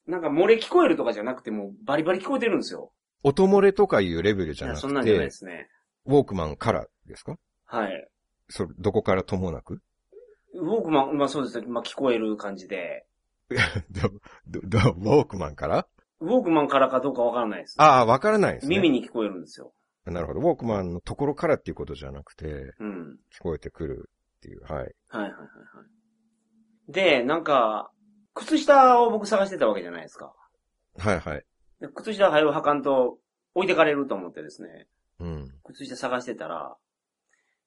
[0.09, 2.91] なんか漏れ聞こえるとかじゃなくて、もうバリバリ聞こえてるんですよ。
[3.23, 5.69] 音漏れとかいうレベルじゃいや、なくそんなんじゃないでて、すね。
[6.07, 7.37] ウォークマンからですか？
[7.67, 8.09] はい。
[8.49, 9.81] それ、どこからともなく？
[10.55, 11.69] ウォークマン、まあそうですね。
[11.69, 13.05] まあ聞こえる感じで。
[13.91, 15.87] ど、ど、ど、ウォークマンから？
[16.21, 17.77] ウォークマンからかどうかわからないです。
[17.79, 18.77] ああ、わからないですね。
[18.77, 19.73] 耳に聞こえるんですよ。
[20.05, 20.41] なるほど。
[20.41, 23.19] ウォークマンのところからっていうことじゃなくて、うん。
[23.33, 24.73] 聞こえてくるっていう、はい。
[24.73, 25.39] はいはいはいは
[26.89, 26.93] い。
[26.93, 27.91] で、なんか、
[28.35, 30.35] 靴下を僕探してたわけじゃないですか。
[30.97, 31.45] はいはい。
[31.81, 33.19] で靴下はよ履かんと
[33.55, 34.89] 置いてかれると思ってですね。
[35.21, 35.55] うん。
[35.65, 36.77] 靴下探してたら、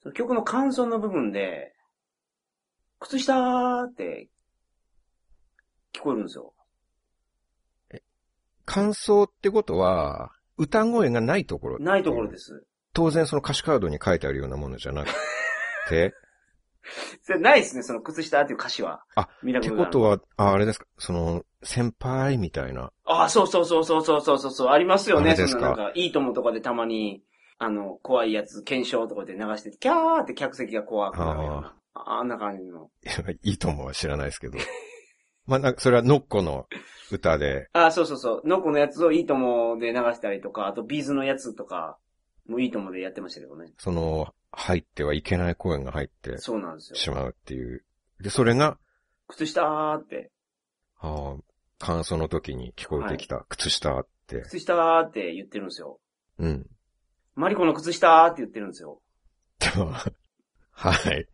[0.02, 1.74] その曲の感想の部分で、
[3.00, 4.30] 靴下ーって
[5.94, 6.54] 聞こえるんですよ。
[7.94, 8.02] え、
[8.66, 12.66] 感想ってことは、歌声がないところないところです。
[12.94, 15.10] 当然その歌詞カードに書いてあるようなものじゃなく
[15.90, 16.14] て。
[17.22, 19.04] それないですね、その靴下っていう歌詞は。
[19.16, 22.92] あ、見たことってことは、あ、あれですか、その、先輩みたいな。
[23.06, 25.36] あ、そうそうそうそうそうそうそう、ありますよね。
[25.36, 27.24] そのなんか、いいともとかでたまに、
[27.60, 31.76] あの、怖いやつ、検証とかで流してて、キャーって客席が怖くなるような。
[31.94, 32.90] ああんな感じの。
[33.44, 34.58] いいともは知らないですけど。
[35.52, 36.66] まあ、なんか、それはノッコの
[37.12, 37.68] 歌で。
[37.74, 38.42] あ、そうそうそう。
[38.46, 41.98] ノコのやつをいいともで流したりとか、あとビーズのやつとか、
[42.48, 43.74] もういいともでやってましたけどね。
[43.78, 46.96] その、入ってはいけない声が入ってそうなんですよ。
[46.96, 47.84] しまうっていう。
[48.22, 48.78] で、それが、
[49.28, 50.32] 靴下ーって、
[51.02, 54.44] ああ、感想の時に聞こえてきた、靴下って。
[54.44, 56.00] 靴下ーって言ってるんですよ。
[56.40, 56.66] うん。
[57.36, 59.02] マリコの靴下ーって言ってるんですよ。
[59.60, 61.28] でもはい。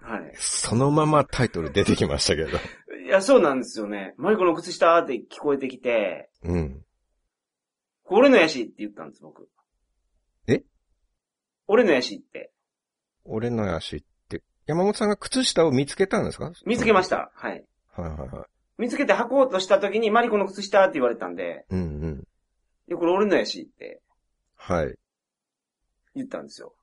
[0.00, 0.32] はい。
[0.36, 2.58] そのままタイトル出てきましたけど。
[3.08, 4.12] いや、そうなんですよね。
[4.18, 6.84] マリコの靴下ーって聞こえてきて、うん。
[8.04, 9.48] 俺のやしって言ったんです、僕。
[10.46, 10.62] え？
[11.66, 12.52] 俺のやしって。
[13.24, 16.52] 俺の足って、山本さんが靴下を見つけたんですか？
[16.66, 17.08] 見つけまし。
[17.08, 17.32] た。
[17.34, 17.64] はい。
[17.96, 18.46] はいはいはい。
[18.76, 22.24] 見つけて履こうとした時にマリコの靴下って言われたんで、うんうん。
[22.88, 24.02] いや、これ俺のやしって
[24.54, 24.94] はい。
[26.14, 26.74] 言ったんですよ。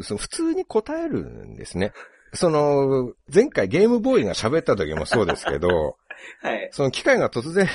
[0.00, 1.92] その普通に答えるんですね。
[2.34, 5.96] その、前回ゲームボーイが喋った時もそうですけど、
[6.40, 6.68] はい。
[6.72, 7.66] その機械が突然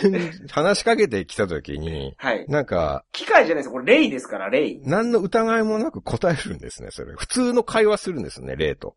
[0.52, 2.46] 話しかけてきた時に、はい。
[2.48, 4.82] なんか、機械じゃないですこれレイですから、レイ。
[4.84, 7.14] 何の疑いもなく答えるんですね、それ。
[7.16, 8.96] 普通の会話するんですね、例と。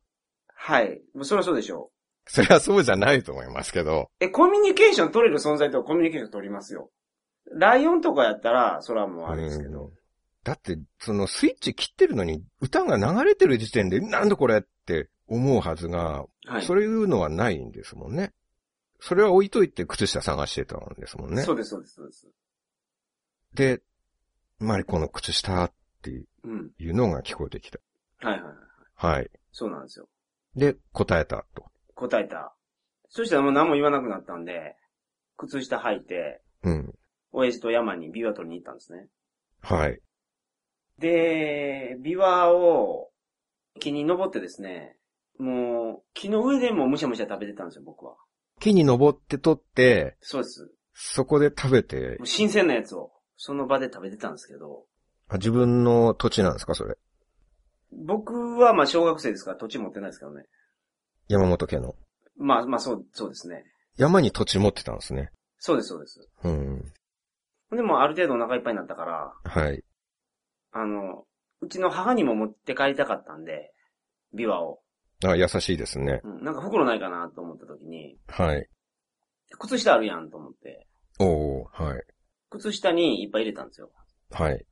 [0.54, 1.00] はい。
[1.14, 1.90] もうそれはそうでしょ
[2.26, 4.10] それはそうじゃないと思いますけど。
[4.20, 4.24] う。
[4.24, 6.90] え、コミュニケーション取れる存在とはコミュニケーション取りますよ。
[7.52, 9.90] ライオンとかやったら、それはもうあれですけど。
[10.44, 16.62] だって、そのスイッチ切ってるのに歌が流れてる時点で、なんだこれって思うはずが、はい。
[16.62, 18.34] そういうのはないんですもんね。
[18.98, 21.42] それは置いといて靴下探してたんですもんね。
[21.42, 22.28] そうです、そうです、そうです。
[23.54, 23.82] で、
[24.58, 25.72] マリコの靴下っ
[26.02, 26.10] て
[26.42, 26.70] うん。
[26.78, 27.78] いうのが聞こえてきた。
[28.18, 29.16] はいはいはい。
[29.16, 29.30] はい。
[29.52, 30.08] そうなんですよ。
[30.56, 31.64] で、で、答えたと。
[31.94, 32.54] 答えた。
[33.08, 34.76] そしたらもう何も言わなくなったんで、
[35.36, 36.94] 靴下履いて、うん。
[37.32, 39.08] 親父と山にビワ取りに行ったんですね。
[39.60, 40.00] はい。
[40.98, 43.10] で、ビワを
[43.78, 44.96] 木に登ってですね、
[45.40, 48.16] もう木の上でもむしゃむしゃ食べてたんですよ、僕は。
[48.60, 50.70] 木に登って取って、そうです。
[50.92, 54.84] そこで食べて新鮮なやつをその場で食べてたんですけど、
[55.28, 56.96] あ自分の土地なんですか、それ？
[57.90, 60.44] 僕はまあ小学生ですから土地持ってないですけどね。
[61.28, 61.94] 山本家の。
[62.36, 63.64] まあまあそう、そうですね。
[63.96, 65.30] 山に土地持ってたんですね。
[65.58, 66.28] そうです、そうです。
[66.44, 66.92] うん。
[67.74, 69.82] でもある程度お腹いっぱいになったから、はい。
[70.72, 71.24] あの、
[71.60, 73.72] うちの母にも持って帰りたかったんで、
[74.34, 74.80] ビワを。
[75.26, 76.20] あ、優しいですね。
[76.24, 78.66] うん、なんか袋ないかなと思った時に、はい。
[79.58, 80.86] 靴下あるやんと思って、
[81.18, 82.02] おー、はい。
[82.50, 83.90] 靴下にいっぱい入れたんですよ。
[84.30, 84.64] はい。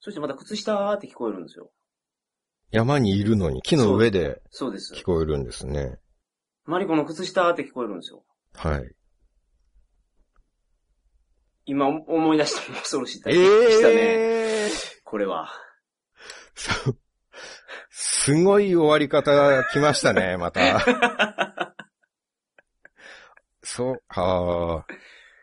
[0.00, 1.70] そしてまた靴下って聞こえるんですよ。
[2.70, 4.94] 山にいるのに木の上でそうです。
[4.94, 5.98] 聞こえるんですね。
[6.64, 8.24] マリコの靴下って聞こえるんですよ。
[8.54, 8.94] はい。
[11.66, 13.94] 今思い出したら恐ろしい体験でしたね。
[13.94, 14.70] ええー、
[15.04, 15.50] これは。
[16.54, 16.98] そう。
[18.24, 20.80] すごい終わり方来ましたね、 また。
[23.62, 24.94] そう、はあ。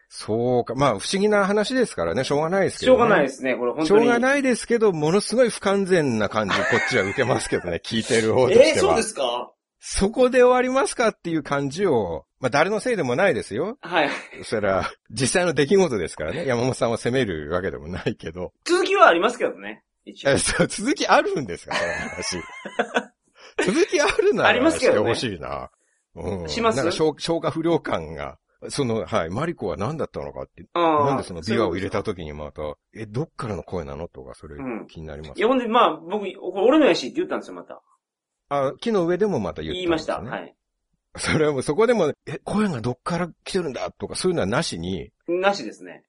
[0.09, 0.75] そうか。
[0.75, 2.97] まあ、不思議な話ですからね、しょうがないですけど、ね。
[2.97, 4.07] しょうがないですね、これ本しょ当に。
[4.07, 8.67] うがないですけど、ものすごい不完全な感じ、 こっちは受けますけどね、聞いてる方としては。
[8.69, 9.51] えー、そうですか？
[9.79, 13.77] そこで終わりますかっていう感じを、まあ誰のせいでもないですよ。
[13.81, 14.09] はい。
[14.43, 16.45] それは、実際の出来事ですからね。
[16.45, 18.53] 山本さんを責めるわけでもないけど。
[18.65, 19.83] 続きはありますけどね。
[20.05, 20.37] 一応え。
[20.37, 22.37] そう続きあるんですかその話。
[23.73, 25.71] 続きあるならありますけどねしてほしいな。
[26.15, 26.49] うん。
[26.49, 26.77] します？
[26.77, 28.37] なんか消消化不良感が、
[28.69, 32.61] その、はい、マリコは何だったのかって、ななんでそのビワを入れた時にまた、
[32.95, 35.37] え、どっからの声なのとか、それうん気になります？
[35.37, 37.81] いや、ほんで、まあ、僕、俺のやしって言ったんですよ、また。
[38.49, 40.19] あ、木の上でもまた言ったん言いました。
[40.21, 40.55] はい。
[41.17, 46.03] それはもうそこでも、え、声がどっから来てるんだとか、そういうのはなしに、なしですね。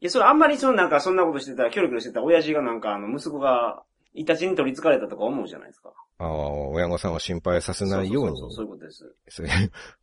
[0.00, 3.82] いや、それあんまりそのなんかそんなことしてたら、キョロキョロしてたら、親父がなんか、あの、息子が、
[4.14, 5.92] イタチに取り憑かれたとか思うじゃないですか。
[6.18, 6.28] ああ、
[6.68, 9.14] 親御さんを心配させないようにそうそういうことです。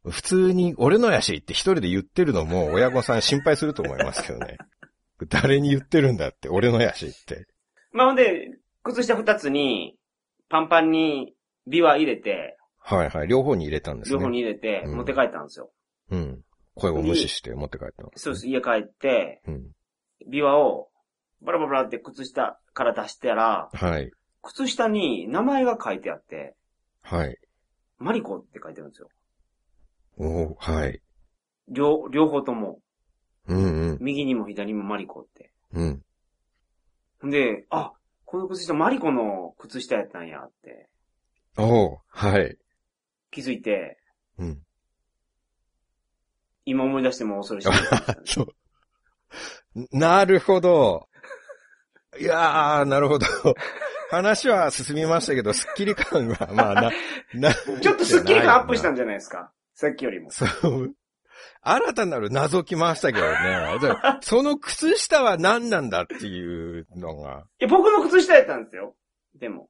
[0.03, 4.57] 普通に、俺のやしって一人で言ってるのも、親御さん心配すると思いますけどね。
[5.29, 7.47] 誰に言ってるんだって、俺のやしって。
[7.91, 8.51] まあ、ほんで、
[8.83, 9.97] 靴下二つに、
[10.49, 11.33] パンパンに、
[11.67, 14.19] ビワ入れて、はいはい、両方に入れたんですね。
[14.19, 15.71] 両方に入れて、持って帰ったんですよ。
[16.11, 16.43] うん。
[16.75, 18.11] 声を無視して持って帰ったの。
[18.15, 18.47] そうです。
[18.47, 19.71] 家帰って、うん。
[20.27, 20.89] ビワを、
[21.41, 24.11] バラバラバラって靴下から出したら、はい。
[24.41, 26.55] 靴下に名前が書いてあって、
[27.01, 27.37] はい。
[27.97, 29.09] マリコって書いてるんですよ。
[30.17, 31.01] おーはい。
[31.67, 32.79] 両、両方とも、
[33.47, 33.97] うんうん。
[34.01, 35.51] 右にも左にもマリコって。
[35.73, 36.03] うん。
[37.25, 37.93] んで、あ、
[38.25, 40.89] この靴下マリコの靴下やったんやって
[41.57, 42.57] おーはい。
[43.31, 43.97] 気づいて、
[44.37, 44.61] うん。
[46.65, 47.75] 今思い出しても恐ろしいね、
[48.25, 48.47] そう。
[49.91, 51.07] なるほど。
[52.19, 53.25] いやー、なるほど。
[54.09, 56.91] 話は進みましたけど、スッキリ感は、まあな、
[57.33, 59.51] な、ちょっとスッキリ感アップしたんじゃないですか？
[59.73, 60.31] さっきよりも。
[60.31, 60.93] そう。
[61.61, 63.79] 新たなる謎来ましたけどね。
[64.21, 67.45] その靴下は何なんだっていうのが。
[67.59, 68.95] いや、僕の靴下やったんですよ。
[69.33, 69.69] でも。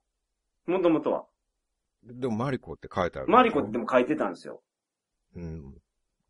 [0.67, 1.25] もともとは。
[2.03, 3.27] でもマリコって書いてある。
[3.29, 4.61] マリコってでも書いてたんですよ。
[5.35, 5.73] うん。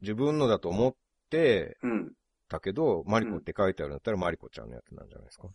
[0.01, 0.95] 自分のだと思っ
[1.31, 2.13] てうん。
[2.47, 5.47] たけど、マリコって書いてあるんだったらマリコちゃんのやつなんじゃないですか？
[5.47, 5.53] だか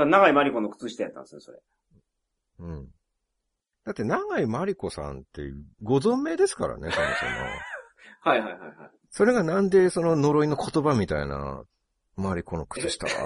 [0.00, 1.58] ら長いマリコの靴下やったんですよ、それ。
[2.60, 2.88] うん。
[3.84, 5.42] だって、長井マリコさんって
[5.82, 7.30] ご存命ですからね、そもそも。
[8.24, 8.90] はいはいはいはい。
[9.10, 11.64] それがなんでその呪いの言葉みたいな、
[12.16, 13.16] マリコの靴下って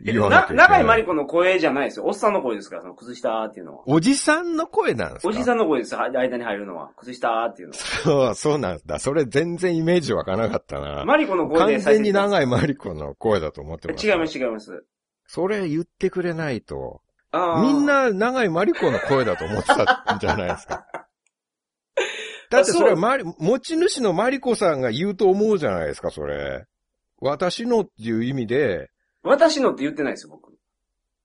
[0.00, 0.68] 言わなきゃいけない。
[0.68, 2.06] 長いマリコの声じゃないですよ。
[2.06, 3.82] おっさんの声ですから、その靴下っていうのは。
[3.86, 5.28] おじさんの声なんですか？
[5.28, 6.92] おじさんの声です、は間に入るのは。
[6.96, 7.78] 靴下っていうのは。
[7.78, 8.98] そう、そうなんだ。
[9.00, 11.04] それ全然イメージ湧かなかったな。
[11.04, 12.12] マリコの声完で全にい。
[12.12, 14.12] 長いマリコの声だと思ってました。
[14.12, 14.84] 違います違います。
[15.26, 17.02] それ言ってくれないと。
[17.32, 20.86] みん、な長いマリコの声だと思ってたんじゃないですか。
[22.50, 26.66] だってそれはマリ、持ち主のマリコさんが言うと思うじゃないですか、それ。
[27.20, 28.90] 私のっていう意味で、
[29.22, 30.52] 私のって言ってないですよ、僕。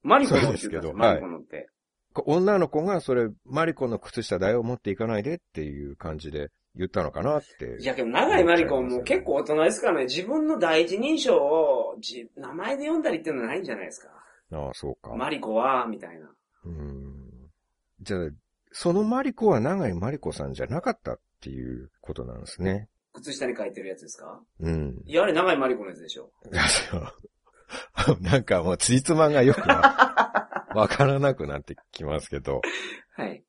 [0.03, 1.69] マリコのって言ってたんですよ、そうですけどマリコのって。
[2.13, 7.77] こ女の子がそれ、マリコの靴下だよ、持っていかないでっていう感じで言ったのかなって。
[7.79, 14.09] いやけど、長いマリコもう結構大人ですからね、自分の第一人称をじ名前で読んだりっていうのはないんじゃないですか。
[14.53, 15.15] ああ、そうか。
[15.15, 16.29] マリコは、みたいな。
[16.65, 17.49] うん。
[18.01, 18.29] じゃあ、
[18.71, 22.89] そのマリコは長井マリコさんじゃなかったっていうことなんですね。
[23.13, 24.41] 靴下に書いてるやつですか？
[24.59, 25.01] うん。
[25.05, 26.31] いや、あれ長いマリコのやつでしょ。
[28.21, 32.61] なんかもう、ついつまんがよくな、 わからなくなってきますけど。
[33.15, 33.43] はい。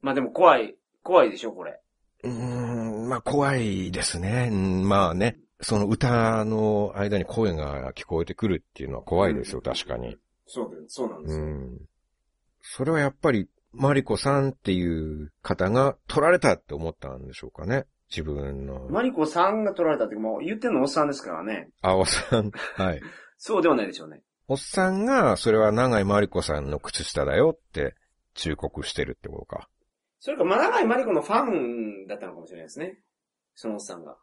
[0.00, 1.80] まあでも怖い、怖いでしょ、これ。
[2.24, 4.48] うーん、まあ怖いですね。
[4.50, 10.16] うんまあね、その歌の間に声が聞こえてくるっていうのは怖いですよ、確かに。
[10.46, 11.44] そうで、そうなんでうすよ。
[11.46, 11.78] ん。
[12.62, 17.86] それはやっぱり、マリコさんっていう方が取られたって思ったんでしょうかね。
[18.10, 18.88] 自分の。
[18.90, 21.70] マリコさんが取られたってもう言ってんのおっさんですからね。
[21.82, 22.50] あ、おっさん。
[22.50, 23.00] はい。
[23.36, 24.22] そうではないでしょうね。
[24.48, 27.94] おっさんが、それは長井マリコさんの靴下だよって
[28.34, 29.68] 忠告してるってことか。
[30.20, 32.98] それか、まあ、長いマリコのファンだったのかもしれないですね。
[33.54, 34.16] そのおっさんが。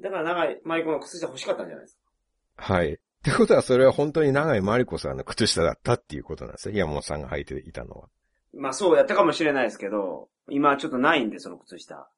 [0.00, 1.98] だから長いマリコの靴下欲しかったんじゃないです
[2.56, 2.72] か。
[2.74, 2.92] はい。
[2.94, 6.76] ってことは、それは本当に長井マリコさんの靴下だったっていうことなんですよ。
[6.76, 8.08] 山本さんが履いていたのは。
[8.54, 12.08] まあそうやったかもしれないですけど、今ちょっとないんで、その靴下。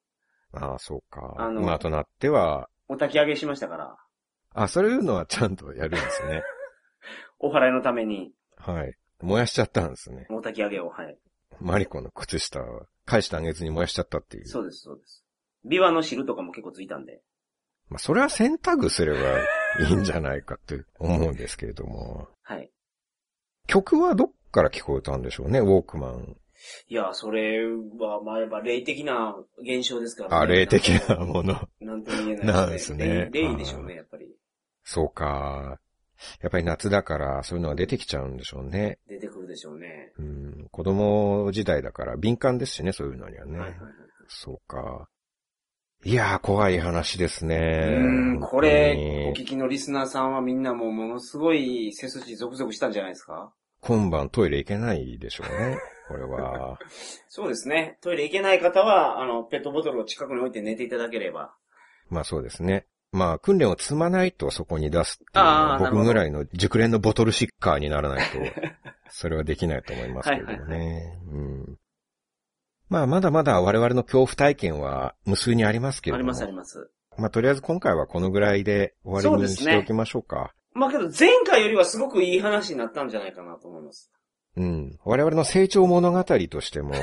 [0.53, 1.35] ああ、そうか。
[1.37, 3.95] あの今となっては、お焚き上げしましたから、
[4.53, 6.43] あ、そういうのはちゃんとやるんですね。
[7.39, 8.95] お祓いのために、はい。
[9.21, 10.27] 燃やしちゃったんですね。
[10.29, 11.17] お焚き上げを、はい。
[11.59, 14.47] マリコの靴下を返してあげずに燃やしちゃったっていう。
[14.47, 15.23] そうです、そうです。
[15.65, 17.21] ビワの汁とかも結構ついたんで。
[17.89, 19.19] まあ、それは選択すれば
[19.85, 22.29] いいんじゃないかって思うんですけれども。
[22.41, 22.71] はい。
[23.67, 26.37] 曲はどっから聞こえたんでしょうね、ウォークマン。
[26.87, 31.67] いや、それは、まあ、やっぱ霊的な現象ですからあ、霊的なもの。
[31.79, 34.27] なんとも言えないなんですね霊霊でしょうね、やっぱり。
[34.83, 35.79] そうか。
[36.41, 38.99] やっぱり夏だからそういうのが出てきちゃうんでしょうね。
[39.07, 40.11] 出てくるでしょうね。
[40.19, 43.57] うん、子供時代だから敏感ですしね、そういうのにはね。
[43.57, 43.91] はいはいはい。
[44.27, 45.07] そうか。
[46.03, 47.97] いやー、怖い話ですね。
[47.97, 53.53] うん、こ本れ、お聞きのリスナーさんはみんなもうものすごい背筋ゾクゾクしたんじゃないですか？
[53.81, 55.77] 今晩トイレ行けないでしょうね。
[56.11, 56.77] これは。
[57.29, 57.97] そうですね。
[58.01, 61.53] トイレ行けない方は、あの、ペットボトルを近くに置いて寝ていただければ。
[62.09, 62.85] まあそうですね。
[63.11, 68.37] まあ訓練を積まないとそこに出すっていう僕ぐらいの熟練のボトルシッカーにならないと、
[69.11, 71.19] それはできないと思いますけれどもはいね。
[71.29, 71.77] うん
[72.89, 76.31] まあまだまだ我々の恐怖体験は無数にありますけれども。
[76.31, 76.91] ありますあります。
[77.17, 80.53] まあとりあえず今回はこのぐらいで終わりにしておきましょうか。
[80.73, 84.11] まあけど、前回よりはすごくいい話になったんじゃないかなと思います。
[84.57, 84.99] うん。
[85.05, 86.93] 我々の成長物語としても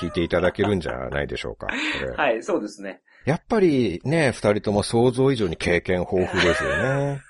[0.00, 1.68] 聞いていただけるんじゃないでしょうか。
[2.16, 3.02] はい、そうですね。
[3.26, 7.20] やっぱりね、二人とも想像以上に経験豊富ですよね。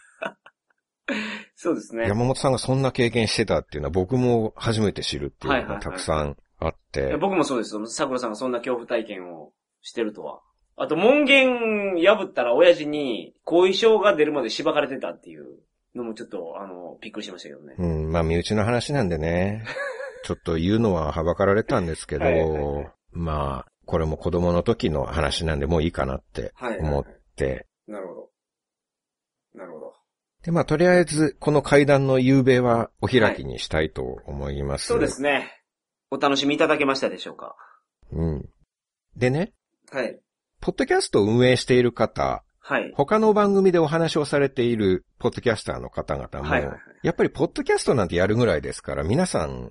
[1.56, 2.06] そうですね。
[2.06, 7.18] 山本さんがそんな経験してたっていうのは僕も初めて知るっていうのがはいはいはいたくさんあっていや。
[7.18, 7.86] 僕もそうですよ。
[7.86, 10.40] 桜さんがそんな恐怖体験をしてるとは。
[10.76, 15.46] あと、門限破ったら親父に後遺症が出るまで縛かれてたっていう
[15.97, 17.74] のもちょっと、あの、びっくりしましたけどね。
[17.78, 19.64] うん、まあ身内の話なんでね。
[20.24, 27.14] ちょっと言うのははばかられたんですけど、はいはいはいまあ、これも子供の時の話なんでもういいかなってはいはい、思っはい。
[27.36, 27.66] て。
[27.86, 28.30] なるほど。
[29.55, 29.94] なるほど。
[30.42, 34.86] で、まあとりあえずこの階段の夕べはお開きにしたいと思います。
[34.86, 35.53] そうですね。
[36.11, 37.57] お楽しみいただけましたでしょうか
[38.11, 38.49] うん。
[39.16, 39.53] でね、
[39.90, 40.20] はい。
[40.61, 42.92] ポッドキャストを運営している方、はい。
[42.96, 49.70] 他の番組でお話をされているポッドキャスターの方々も、はいはいはいやっぱりポッドキャストなんてやるぐらいですから、皆さん、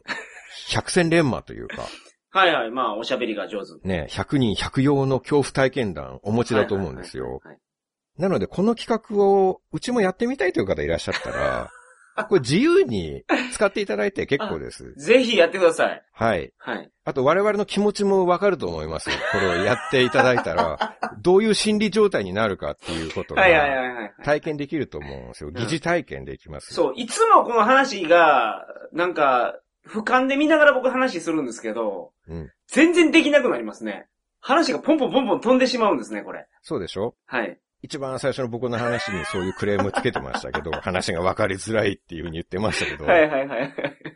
[0.70, 1.84] 百戦錬磨というか、
[2.32, 2.72] はいはい。
[2.72, 3.86] まあ、おしゃべりが上手。
[3.86, 7.24] ね、100人100用の恐怖体験談お持ちだと思うんですよ。
[7.26, 8.22] はいはいはいはい。
[8.22, 11.72] なので、この企画を、うちもやってみたいという方いらっしゃったら、
[12.24, 14.94] これ自由に使っていただいて結構です。
[14.96, 16.02] ぜひやってください。
[16.14, 16.54] はい。
[16.58, 16.90] はい。
[17.04, 19.10] あと我々の気持ちもわかると思います。
[19.10, 24.14] これをやっていただいたら、 どういう心理状態になるかっていうことがはいはいはいはい。
[24.24, 25.50] 体験できると思うんですよ。
[25.52, 26.74] ん疑似体験できます。
[26.74, 34.08] そう、いつもこの話が、なんか、俯瞰で見ながら僕話するんですけど、うん全然できなくなりますね。
[34.40, 36.48] 話がポンポンポンポン飛んでしまうんですね、これ。
[36.64, 37.14] そうでしょ？
[37.28, 37.60] はい。
[37.86, 43.74] 一番最初の僕の話にそういうクレームつけてましたけど、 話が分かりづらいっていうふうに言ってましたけど、はいはいはい。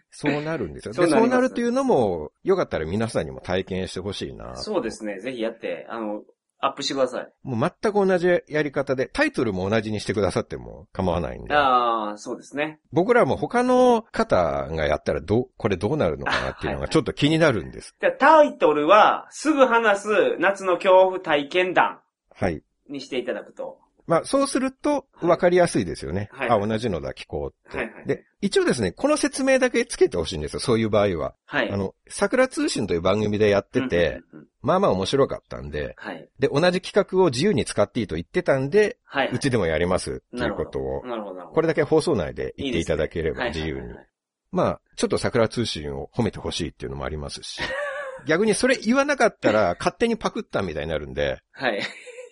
[0.09, 0.93] そうなるんですよ。
[0.93, 4.55] で、そうなりますそうなるっていうのも、よかったら皆さんにも体験してほしいな。
[4.55, 5.19] そうですね。
[5.19, 6.23] ぜひやって、あの、
[6.61, 7.27] アップしてください。
[7.43, 11.53] もう全く同じやり方で、タイトルも同じにしてくださっても構わないんで。
[11.53, 12.79] ああ、そうですね。
[12.91, 17.95] 僕らも他の方がやったらどう、これどうなるのかなっていうのがちょっと気になるんです。
[18.01, 20.09] じゃあタイトルは、すぐ話す
[20.39, 22.01] 夏の恐怖体験談
[22.35, 22.61] はい。
[22.89, 23.79] にしていただくと。
[24.09, 26.29] まあ、そうすると、分かりやすいですよね。
[26.31, 27.77] はいあ、同じのだ、聞こうって。
[27.77, 31.35] はいはいで、一応ですね、この説明だけつけてほしいんですよ、そういう場合は。
[31.45, 31.69] はい。
[31.69, 36.27] あの、桜通信という番組でやってて、うんうんうん、まあまあ面白かったんで、はい。
[36.39, 41.41] で、同じ企画を自由に使っていいと言ってたんで、はい、はいうちでもやりますっていうことを、なるほど。
[41.41, 44.07] これだけ放送内で言っていただければはい自由にはいはいはい。
[44.51, 47.61] まあ、ちょっと桜通信を褒めてほしいっていうのもありますし、
[48.25, 51.81] 逆にそれ言わなかったら勝手にパクったみたいになるんで、はい。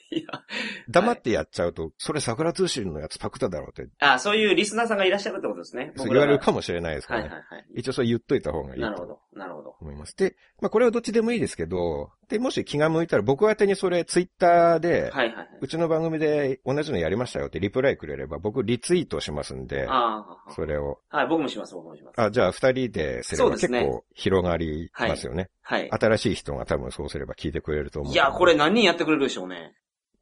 [0.09, 0.43] いや、
[0.89, 5.91] 黙ってやっちゃうと、それ桜通信のやつパクっただろうってあそういうリスナーさんがいらっしゃるってことですね。
[5.95, 6.43] そう言われるも。
[6.43, 7.29] かもしれないですからね。
[7.29, 7.65] はいはいはい。
[7.75, 9.19] 一応それ言っといた方がいいとなるほど。
[9.33, 9.75] なるほど。
[9.81, 10.15] 思います。
[10.15, 15.47] で、まあこれはどっちでもいいですけど、で、もし気が向いたら僕宛てにそれツイッターで、はいはいはい。
[15.61, 20.99] うちの番組で同じのやりましたよってリプライくれれば僕リツイートしますんで、ああ、それを。
[21.09, 22.21] はい、僕もします、僕もします。
[22.21, 25.49] あ、じゃあ二人ですれば結構広がりますよね。
[25.61, 25.89] はい。
[25.91, 28.13] 新しい人が多分そうすれば聞いてくれると思う。
[28.13, 28.55] いや、これ。
[28.55, 29.73] 何人やってくれるでしょうね。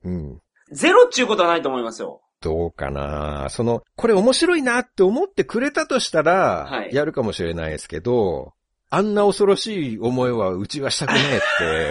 [0.05, 0.41] うん。
[0.71, 2.21] ゼロっちゅうことはないと思いますよ。
[2.41, 8.53] どうかなその、これ面白いなって思ってくれたとしたら、はいやるかもしれないですけど、
[8.89, 11.37] あんな恐ろしい思いはうちはしたくねえ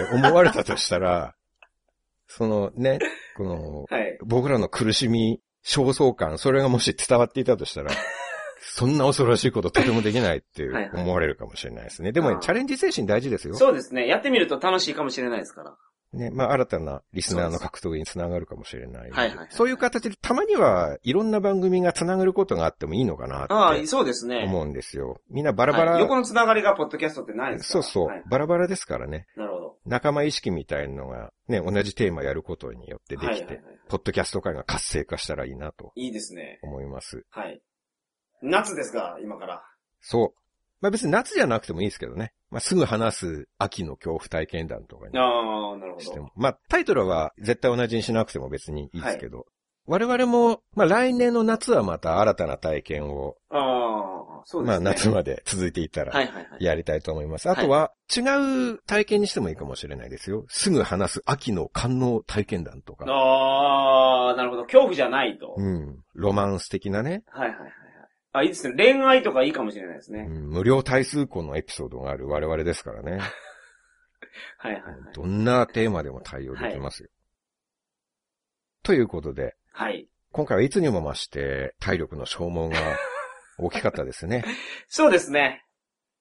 [0.05, 1.35] って思われたとしたら、
[2.27, 2.99] そのね、
[3.37, 4.17] この、はい。
[4.23, 7.91] 僕らの苦しみ、焦燥感、それがもし伝わっていたとしたら、
[8.61, 12.11] そんな恐ろしいこととてもできないってはいはい思われるかもしれないですね。
[12.11, 13.55] でもねチャレンジ精神大事ですよ。
[13.55, 14.07] そうですね。
[14.07, 15.77] やってみると楽しいかもしれないですから。
[16.15, 19.09] ね、まあ新たなリスナーの獲得につながるかもしれない。
[19.11, 24.43] はいはいはいそういう形でたまにはいろんな番組がつながることがあってもいいのかなってああ、そうですね。
[24.45, 25.21] 思うんですよ。
[25.29, 27.83] みんなバラバラ、はい横のつながりがポッドキャストってないですから。
[27.83, 29.27] そうそう、はいバラバラですからね。
[29.35, 29.75] なるほど。
[29.85, 36.59] 仲間意識みたいなのがね、同じテーマやることによってできて、ポッドキャスト界が活性化したらいいなといいですね。
[36.63, 37.25] 思います。
[37.29, 37.61] はい。
[38.41, 39.63] 夏ですが、今から。
[40.01, 40.44] そう。
[40.81, 42.33] まあ別に夏じゃなくてもいいですけどね。
[42.49, 46.03] まあすぐ話す秋の恐怖体験談とかにああ、なるほど。
[46.03, 46.31] しても。
[46.35, 49.45] まあタイトルは絶対同じにしなくても別にいいですけど。
[49.87, 54.83] 我々も、まあ来年の夏はまた新たな体験を、ああ、そうですね。
[54.83, 56.63] まあ夏まで続いていったらはいはいはい。
[56.63, 57.49] やりたいと思います。
[57.49, 58.21] あとは、違
[58.73, 60.45] う体験にしてもいいかもしれないですよ。
[60.47, 63.05] すぐ話す秋の官能体験談とか。
[63.07, 64.63] ああ、なるほど。
[64.63, 65.53] 恐怖じゃないと。
[65.55, 65.99] うん。
[66.15, 67.23] ロマンス的なね。
[67.27, 67.71] はいはいはいはい。
[68.37, 68.75] あ、いいですね。
[68.75, 70.27] 恋愛とかいいかもしれないですね。
[70.29, 73.19] うん、無料対数項のエピソードがある我々ですからね。
[74.57, 75.13] はいはいはい。
[75.13, 77.09] どんなテーマでも対応できますよ。
[78.83, 80.09] ということで、はい。
[80.31, 82.77] 今回はいつにも増して体力の消耗が
[83.57, 84.43] 大きかったですね。
[84.87, 85.63] そうですね。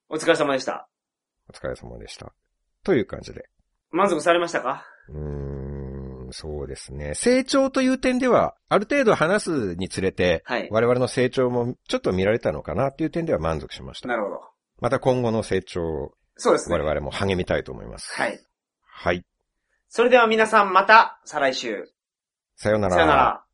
[0.08, 0.88] お疲れ様でした。
[1.48, 2.32] お疲れ様でした。
[2.84, 3.48] という感じで。
[3.90, 4.86] 満足されましたか？
[5.08, 5.73] うーん、
[6.32, 7.14] そうですね。
[7.14, 10.68] 成長という点では、ある程度話すにつれて、はい。
[10.70, 14.08] 我々の成長もちょっと見られたのかなっていう点では満足しました。
[14.08, 14.40] なるほど。
[14.80, 16.76] また今後の成長をそうですね。
[16.76, 18.12] 我々も励みたいと思います。
[18.12, 18.40] はい。
[18.82, 19.24] はい。
[19.88, 21.88] それでは皆さんまた、再来週。
[22.56, 22.94] さようなら。
[22.94, 23.44] さよなら。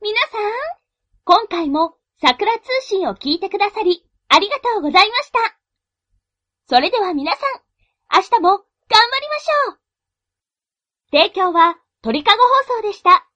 [0.00, 0.40] 皆さん、
[1.24, 5.38] 今回も桜通信を聞いてくださり、ありがとうございました。
[6.68, 7.60] それでは皆さん、
[8.10, 9.78] 明日も頑張りましょう
[11.12, 12.42] 提供は鳥かご
[12.72, 13.27] 放送でした。